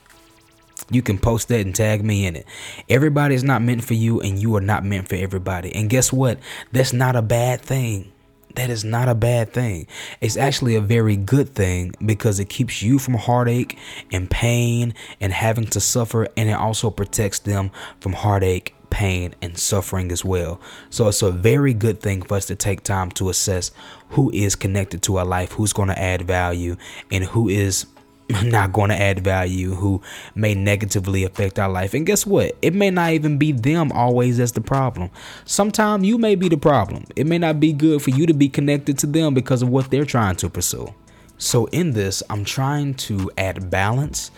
You 0.90 1.00
can 1.00 1.18
post 1.18 1.48
that 1.48 1.60
and 1.60 1.74
tag 1.74 2.04
me 2.04 2.26
in 2.26 2.36
it. 2.36 2.46
Everybody 2.90 3.34
is 3.34 3.44
not 3.44 3.62
meant 3.62 3.84
for 3.84 3.94
you, 3.94 4.20
and 4.20 4.38
you 4.38 4.56
are 4.56 4.60
not 4.60 4.84
meant 4.84 5.08
for 5.08 5.14
everybody. 5.14 5.74
And 5.74 5.88
guess 5.88 6.12
what? 6.12 6.38
That's 6.72 6.92
not 6.92 7.16
a 7.16 7.22
bad 7.22 7.60
thing 7.60 8.12
that 8.54 8.70
is 8.70 8.84
not 8.84 9.08
a 9.08 9.14
bad 9.14 9.52
thing. 9.52 9.86
It's 10.20 10.36
actually 10.36 10.74
a 10.74 10.80
very 10.80 11.16
good 11.16 11.54
thing 11.54 11.92
because 12.04 12.40
it 12.40 12.48
keeps 12.48 12.82
you 12.82 12.98
from 12.98 13.14
heartache 13.14 13.78
and 14.12 14.30
pain 14.30 14.94
and 15.20 15.32
having 15.32 15.66
to 15.66 15.80
suffer, 15.80 16.28
and 16.36 16.48
it 16.48 16.54
also 16.54 16.90
protects 16.90 17.38
them 17.38 17.70
from 18.00 18.12
heartache, 18.12 18.74
pain, 18.90 19.34
and 19.40 19.56
suffering 19.56 20.10
as 20.10 20.24
well. 20.24 20.60
So 20.90 21.08
it's 21.08 21.22
a 21.22 21.30
very 21.30 21.74
good 21.74 22.00
thing 22.00 22.22
for 22.22 22.36
us 22.36 22.46
to 22.46 22.56
take 22.56 22.82
time 22.82 23.10
to 23.12 23.28
assess 23.30 23.70
who 24.10 24.30
is 24.32 24.56
connected 24.56 25.02
to 25.04 25.18
our 25.18 25.24
life, 25.24 25.52
who's 25.52 25.72
going 25.72 25.88
to 25.88 25.98
add 25.98 26.22
value, 26.22 26.76
and 27.10 27.24
who 27.24 27.48
is 27.48 27.86
not 28.44 28.72
going 28.72 28.90
to 28.90 29.00
add 29.00 29.24
value, 29.24 29.74
who 29.74 30.00
may 30.34 30.54
negatively 30.54 31.24
affect 31.24 31.58
our 31.58 31.68
life. 31.68 31.94
And 31.94 32.06
guess 32.06 32.26
what? 32.26 32.56
It 32.62 32.74
may 32.74 32.90
not 32.90 33.12
even 33.12 33.38
be 33.38 33.52
them 33.52 33.92
always 33.92 34.40
as 34.40 34.52
the 34.52 34.60
problem. 34.60 35.10
Sometimes 35.44 36.06
you 36.06 36.18
may 36.18 36.34
be 36.34 36.48
the 36.48 36.56
problem. 36.56 37.04
It 37.16 37.26
may 37.26 37.38
not 37.38 37.60
be 37.60 37.72
good 37.72 38.02
for 38.02 38.10
you 38.10 38.26
to 38.26 38.34
be 38.34 38.48
connected 38.48 38.98
to 38.98 39.06
them 39.06 39.34
because 39.34 39.62
of 39.62 39.68
what 39.68 39.90
they're 39.90 40.04
trying 40.04 40.36
to 40.36 40.50
pursue. 40.50 40.92
So, 41.38 41.66
in 41.66 41.92
this, 41.92 42.22
I'm 42.28 42.44
trying 42.44 42.94
to 42.94 43.30
add 43.38 43.70
balance 43.70 44.30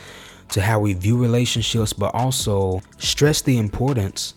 to 0.50 0.60
how 0.60 0.78
we 0.78 0.92
view 0.92 1.16
relationships, 1.16 1.92
but 1.92 2.14
also 2.14 2.82
stress 2.98 3.42
the 3.42 3.58
importance 3.58 4.34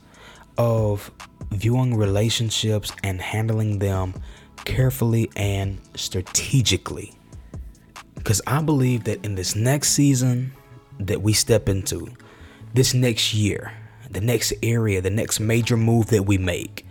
of 0.57 1.11
viewing 1.51 1.95
relationships 1.95 2.91
and 3.03 3.21
handling 3.21 3.79
them 3.79 4.15
carefully 4.63 5.29
and 5.35 5.79
strategically. 5.95 7.13
Because 8.25 8.41
I 8.47 8.59
believe 8.59 9.03
that 9.03 9.23
in 9.23 9.35
this 9.35 9.55
next 9.55 9.89
season 9.89 10.51
that 10.97 11.21
we 11.21 11.31
step 11.31 11.69
into, 11.69 12.07
this 12.73 12.95
next 12.95 13.35
year, 13.35 13.71
the 14.09 14.19
next 14.19 14.51
area, 14.63 14.99
the 14.99 15.11
next 15.11 15.39
major 15.39 15.77
move 15.77 16.07
that 16.07 16.23
we 16.23 16.39
make, 16.39 16.87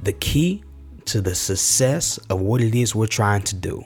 the 0.00 0.12
key 0.12 0.64
to 1.04 1.20
the 1.20 1.36
success 1.36 2.18
of 2.28 2.40
what 2.40 2.60
it 2.60 2.74
is 2.74 2.92
we're 2.92 3.06
trying 3.06 3.42
to 3.42 3.54
do, 3.54 3.84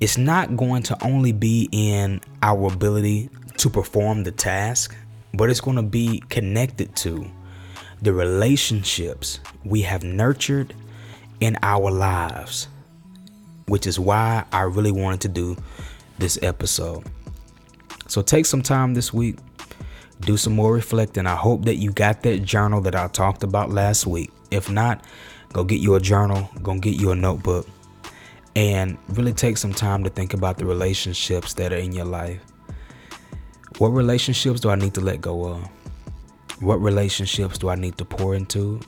it's 0.00 0.16
not 0.16 0.56
going 0.56 0.82
to 0.84 0.96
only 1.04 1.32
be 1.32 1.68
in 1.72 2.22
our 2.42 2.72
ability 2.72 3.28
to 3.58 3.68
perform 3.68 4.24
the 4.24 4.32
task, 4.32 4.96
but 5.34 5.50
it's 5.50 5.60
going 5.60 5.76
to 5.76 5.82
be 5.82 6.22
connected 6.30 6.96
to 6.96 7.30
the 8.00 8.14
relationships 8.14 9.40
we 9.62 9.82
have 9.82 10.04
nurtured 10.04 10.72
in 11.40 11.58
our 11.62 11.90
lives, 11.90 12.68
which 13.66 13.86
is 13.86 14.00
why 14.00 14.46
I 14.50 14.62
really 14.62 14.90
wanted 14.90 15.20
to 15.20 15.28
do 15.28 15.56
this 16.18 16.38
episode. 16.42 17.04
So 18.06 18.22
take 18.22 18.46
some 18.46 18.62
time 18.62 18.94
this 18.94 19.12
week 19.12 19.36
do 20.20 20.36
some 20.36 20.54
more 20.54 20.72
reflecting. 20.72 21.26
I 21.26 21.36
hope 21.36 21.64
that 21.64 21.76
you 21.76 21.92
got 21.92 22.22
that 22.22 22.42
journal 22.42 22.80
that 22.82 22.94
I 22.94 23.08
talked 23.08 23.42
about 23.42 23.70
last 23.70 24.06
week. 24.06 24.30
If 24.50 24.70
not, 24.70 25.04
go 25.52 25.64
get 25.64 25.80
you 25.80 25.94
a 25.94 26.00
journal, 26.00 26.50
go 26.62 26.74
get 26.78 27.00
you 27.00 27.10
a 27.10 27.14
notebook, 27.14 27.68
and 28.56 28.98
really 29.10 29.32
take 29.32 29.56
some 29.56 29.72
time 29.72 30.04
to 30.04 30.10
think 30.10 30.34
about 30.34 30.58
the 30.58 30.64
relationships 30.64 31.54
that 31.54 31.72
are 31.72 31.76
in 31.76 31.92
your 31.92 32.04
life. 32.04 32.40
What 33.78 33.88
relationships 33.90 34.60
do 34.60 34.70
I 34.70 34.74
need 34.74 34.94
to 34.94 35.00
let 35.00 35.20
go 35.20 35.44
of? 35.44 35.68
What 36.60 36.76
relationships 36.80 37.58
do 37.58 37.68
I 37.68 37.76
need 37.76 37.96
to 37.98 38.04
pour 38.04 38.34
into? 38.34 38.80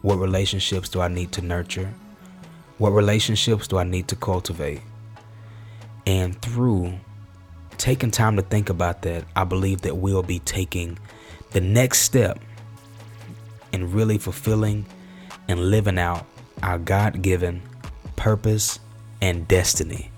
What 0.00 0.16
relationships 0.16 0.88
do 0.88 1.02
I 1.02 1.08
need 1.08 1.32
to 1.32 1.42
nurture? 1.42 1.92
What 2.78 2.90
relationships 2.90 3.68
do 3.68 3.76
I 3.76 3.84
need 3.84 4.08
to 4.08 4.16
cultivate? 4.16 4.80
And 6.10 6.42
through 6.42 6.98
taking 7.78 8.10
time 8.10 8.34
to 8.34 8.42
think 8.42 8.68
about 8.68 9.02
that, 9.02 9.22
I 9.36 9.44
believe 9.44 9.82
that 9.82 9.96
we'll 9.96 10.24
be 10.24 10.40
taking 10.40 10.98
the 11.52 11.60
next 11.60 12.00
step 12.00 12.40
in 13.70 13.92
really 13.92 14.18
fulfilling 14.18 14.86
and 15.46 15.70
living 15.70 16.00
out 16.00 16.26
our 16.64 16.78
God 16.78 17.22
given 17.22 17.62
purpose 18.16 18.80
and 19.22 19.46
destiny. 19.46 20.10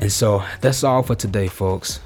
And 0.00 0.10
so 0.10 0.42
that's 0.60 0.82
all 0.82 1.04
for 1.04 1.14
today, 1.14 1.46
folks. 1.46 2.00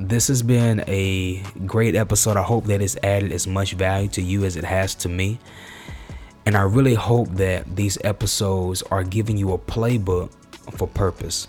This 0.00 0.26
has 0.26 0.42
been 0.42 0.82
a 0.88 1.44
great 1.64 1.94
episode. 1.94 2.36
I 2.36 2.42
hope 2.42 2.64
that 2.64 2.82
it's 2.82 2.96
added 3.04 3.30
as 3.30 3.46
much 3.46 3.74
value 3.74 4.08
to 4.08 4.20
you 4.20 4.44
as 4.44 4.56
it 4.56 4.64
has 4.64 4.96
to 4.96 5.08
me. 5.08 5.38
And 6.44 6.56
I 6.56 6.62
really 6.62 6.94
hope 6.94 7.28
that 7.34 7.76
these 7.76 7.98
episodes 8.02 8.82
are 8.90 9.04
giving 9.04 9.36
you 9.36 9.52
a 9.52 9.58
playbook 9.58 10.32
for 10.76 10.88
purpose. 10.88 11.46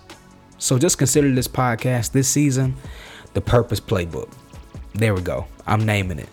So 0.61 0.77
just 0.77 0.99
consider 0.99 1.33
this 1.33 1.47
podcast 1.47 2.11
this 2.11 2.27
season 2.29 2.75
the 3.33 3.41
Purpose 3.41 3.79
Playbook. 3.79 4.31
There 4.93 5.15
we 5.15 5.21
go. 5.21 5.47
I'm 5.65 5.87
naming 5.87 6.19
it. 6.19 6.29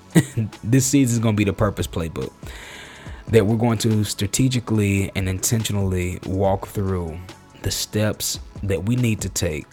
this 0.63 0.85
season 0.85 1.15
is 1.15 1.19
going 1.19 1.35
to 1.35 1.37
be 1.37 1.45
the 1.45 1.55
Purpose 1.55 1.87
Playbook 1.87 2.31
that 3.29 3.47
we're 3.47 3.57
going 3.57 3.79
to 3.79 4.05
strategically 4.05 5.11
and 5.15 5.31
intentionally 5.31 6.19
walk 6.27 6.67
through 6.67 7.19
the 7.63 7.71
steps 7.71 8.39
that 8.63 8.85
we 8.85 8.97
need 8.97 9.23
to 9.23 9.31
take 9.31 9.67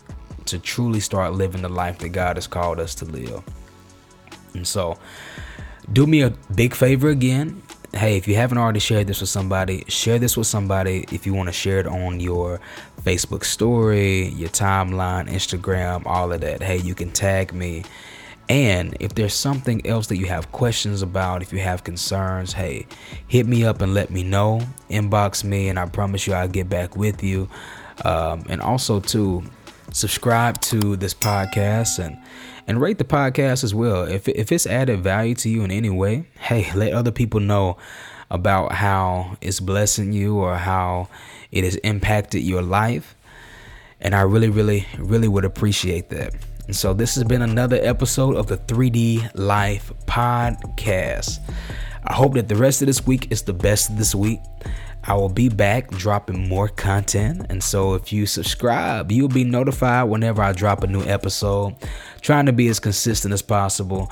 to 0.45 0.57
truly 0.57 1.01
start 1.01 1.33
living 1.33 1.61
the 1.61 1.69
life 1.69 1.97
that 1.99 2.09
God 2.09 2.37
has 2.37 2.47
called 2.47 2.79
us 2.79 2.95
to 2.95 3.05
live. 3.05 3.43
And 4.53 4.65
so, 4.65 4.97
do 5.91 6.07
me 6.07 6.21
a 6.21 6.29
big 6.55 6.73
favor 6.73 7.09
again 7.09 7.61
hey, 7.95 8.17
if 8.17 8.27
you 8.27 8.35
haven't 8.35 8.57
already 8.57 8.79
shared 8.79 9.07
this 9.07 9.21
with 9.21 9.29
somebody, 9.29 9.85
share 9.87 10.19
this 10.19 10.35
with 10.35 10.47
somebody. 10.47 11.05
If 11.11 11.25
you 11.25 11.33
want 11.33 11.47
to 11.47 11.53
share 11.53 11.79
it 11.79 11.87
on 11.87 12.19
your 12.19 12.59
Facebook 13.05 13.43
story, 13.43 14.29
your 14.29 14.49
timeline, 14.49 15.29
Instagram, 15.29 16.03
all 16.07 16.33
of 16.33 16.41
that, 16.41 16.63
hey, 16.63 16.77
you 16.77 16.95
can 16.95 17.11
tag 17.11 17.53
me. 17.53 17.83
And 18.49 18.97
if 18.99 19.13
there's 19.13 19.33
something 19.33 19.85
else 19.85 20.07
that 20.07 20.17
you 20.17 20.25
have 20.25 20.51
questions 20.51 21.03
about, 21.03 21.43
if 21.43 21.53
you 21.53 21.59
have 21.59 21.83
concerns, 21.83 22.53
hey, 22.53 22.87
hit 23.27 23.45
me 23.45 23.63
up 23.63 23.81
and 23.81 23.93
let 23.93 24.09
me 24.09 24.23
know. 24.23 24.61
Inbox 24.89 25.43
me, 25.43 25.69
and 25.69 25.77
I 25.77 25.85
promise 25.85 26.25
you 26.25 26.33
I'll 26.33 26.47
get 26.47 26.67
back 26.67 26.95
with 26.95 27.23
you. 27.23 27.47
Um, 28.03 28.43
and 28.49 28.61
also, 28.61 28.99
too, 28.99 29.43
subscribe 29.91 30.59
to 30.61 30.95
this 30.95 31.13
podcast 31.13 32.03
and 32.03 32.17
and 32.67 32.81
rate 32.81 32.97
the 32.97 33.03
podcast 33.03 33.63
as 33.63 33.73
well. 33.73 34.03
If 34.03 34.27
if 34.27 34.51
it's 34.51 34.65
added 34.65 35.01
value 35.01 35.35
to 35.35 35.49
you 35.49 35.63
in 35.63 35.71
any 35.71 35.89
way, 35.89 36.27
hey, 36.39 36.71
let 36.73 36.93
other 36.93 37.11
people 37.11 37.39
know 37.39 37.77
about 38.29 38.73
how 38.73 39.37
it's 39.41 39.59
blessing 39.59 40.11
you 40.11 40.37
or 40.37 40.55
how 40.55 41.07
it 41.55 41.63
has 41.63 41.77
impacted 41.77 42.43
your 42.43 42.61
life. 42.61 43.15
And 44.01 44.13
I 44.13 44.21
really, 44.21 44.49
really, 44.49 44.85
really 44.99 45.29
would 45.29 45.45
appreciate 45.45 46.09
that. 46.09 46.35
And 46.67 46.75
so 46.75 46.93
this 46.93 47.15
has 47.15 47.23
been 47.23 47.41
another 47.41 47.79
episode 47.81 48.35
of 48.35 48.47
the 48.47 48.57
3D 48.57 49.31
Life 49.35 49.93
Podcast. 50.05 51.39
I 52.03 52.13
hope 52.13 52.33
that 52.33 52.49
the 52.49 52.55
rest 52.55 52.81
of 52.81 52.87
this 52.87 53.07
week 53.07 53.31
is 53.31 53.43
the 53.43 53.53
best 53.53 53.89
of 53.89 53.97
this 53.97 54.13
week. 54.13 54.41
I 55.05 55.13
will 55.13 55.29
be 55.29 55.47
back 55.47 55.89
dropping 55.91 56.49
more 56.49 56.67
content. 56.67 57.45
And 57.49 57.63
so 57.63 57.93
if 57.93 58.11
you 58.11 58.25
subscribe, 58.25 59.11
you'll 59.11 59.29
be 59.29 59.43
notified 59.45 60.09
whenever 60.09 60.41
I 60.41 60.51
drop 60.51 60.83
a 60.83 60.87
new 60.87 61.03
episode. 61.03 61.75
Trying 62.19 62.47
to 62.47 62.53
be 62.53 62.67
as 62.67 62.81
consistent 62.81 63.33
as 63.33 63.41
possible. 63.41 64.11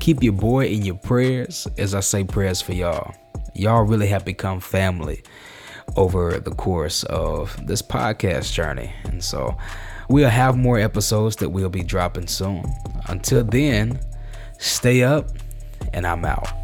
Keep 0.00 0.22
your 0.22 0.32
boy 0.32 0.66
in 0.66 0.84
your 0.84 0.94
prayers 0.94 1.68
as 1.76 1.94
I 1.94 2.00
say 2.00 2.24
prayers 2.24 2.62
for 2.62 2.72
y'all. 2.72 3.14
Y'all 3.54 3.82
really 3.82 4.06
have 4.06 4.24
become 4.24 4.58
family 4.60 5.22
over 5.96 6.38
the 6.38 6.52
course 6.52 7.04
of 7.04 7.56
this 7.66 7.82
podcast 7.82 8.52
journey. 8.52 8.92
And 9.04 9.22
so 9.22 9.56
we'll 10.08 10.28
have 10.28 10.56
more 10.56 10.78
episodes 10.78 11.36
that 11.36 11.50
we'll 11.50 11.68
be 11.68 11.82
dropping 11.82 12.26
soon. 12.26 12.64
Until 13.08 13.44
then, 13.44 14.00
stay 14.58 15.02
up 15.02 15.28
and 15.92 16.06
I'm 16.06 16.24
out. 16.24 16.61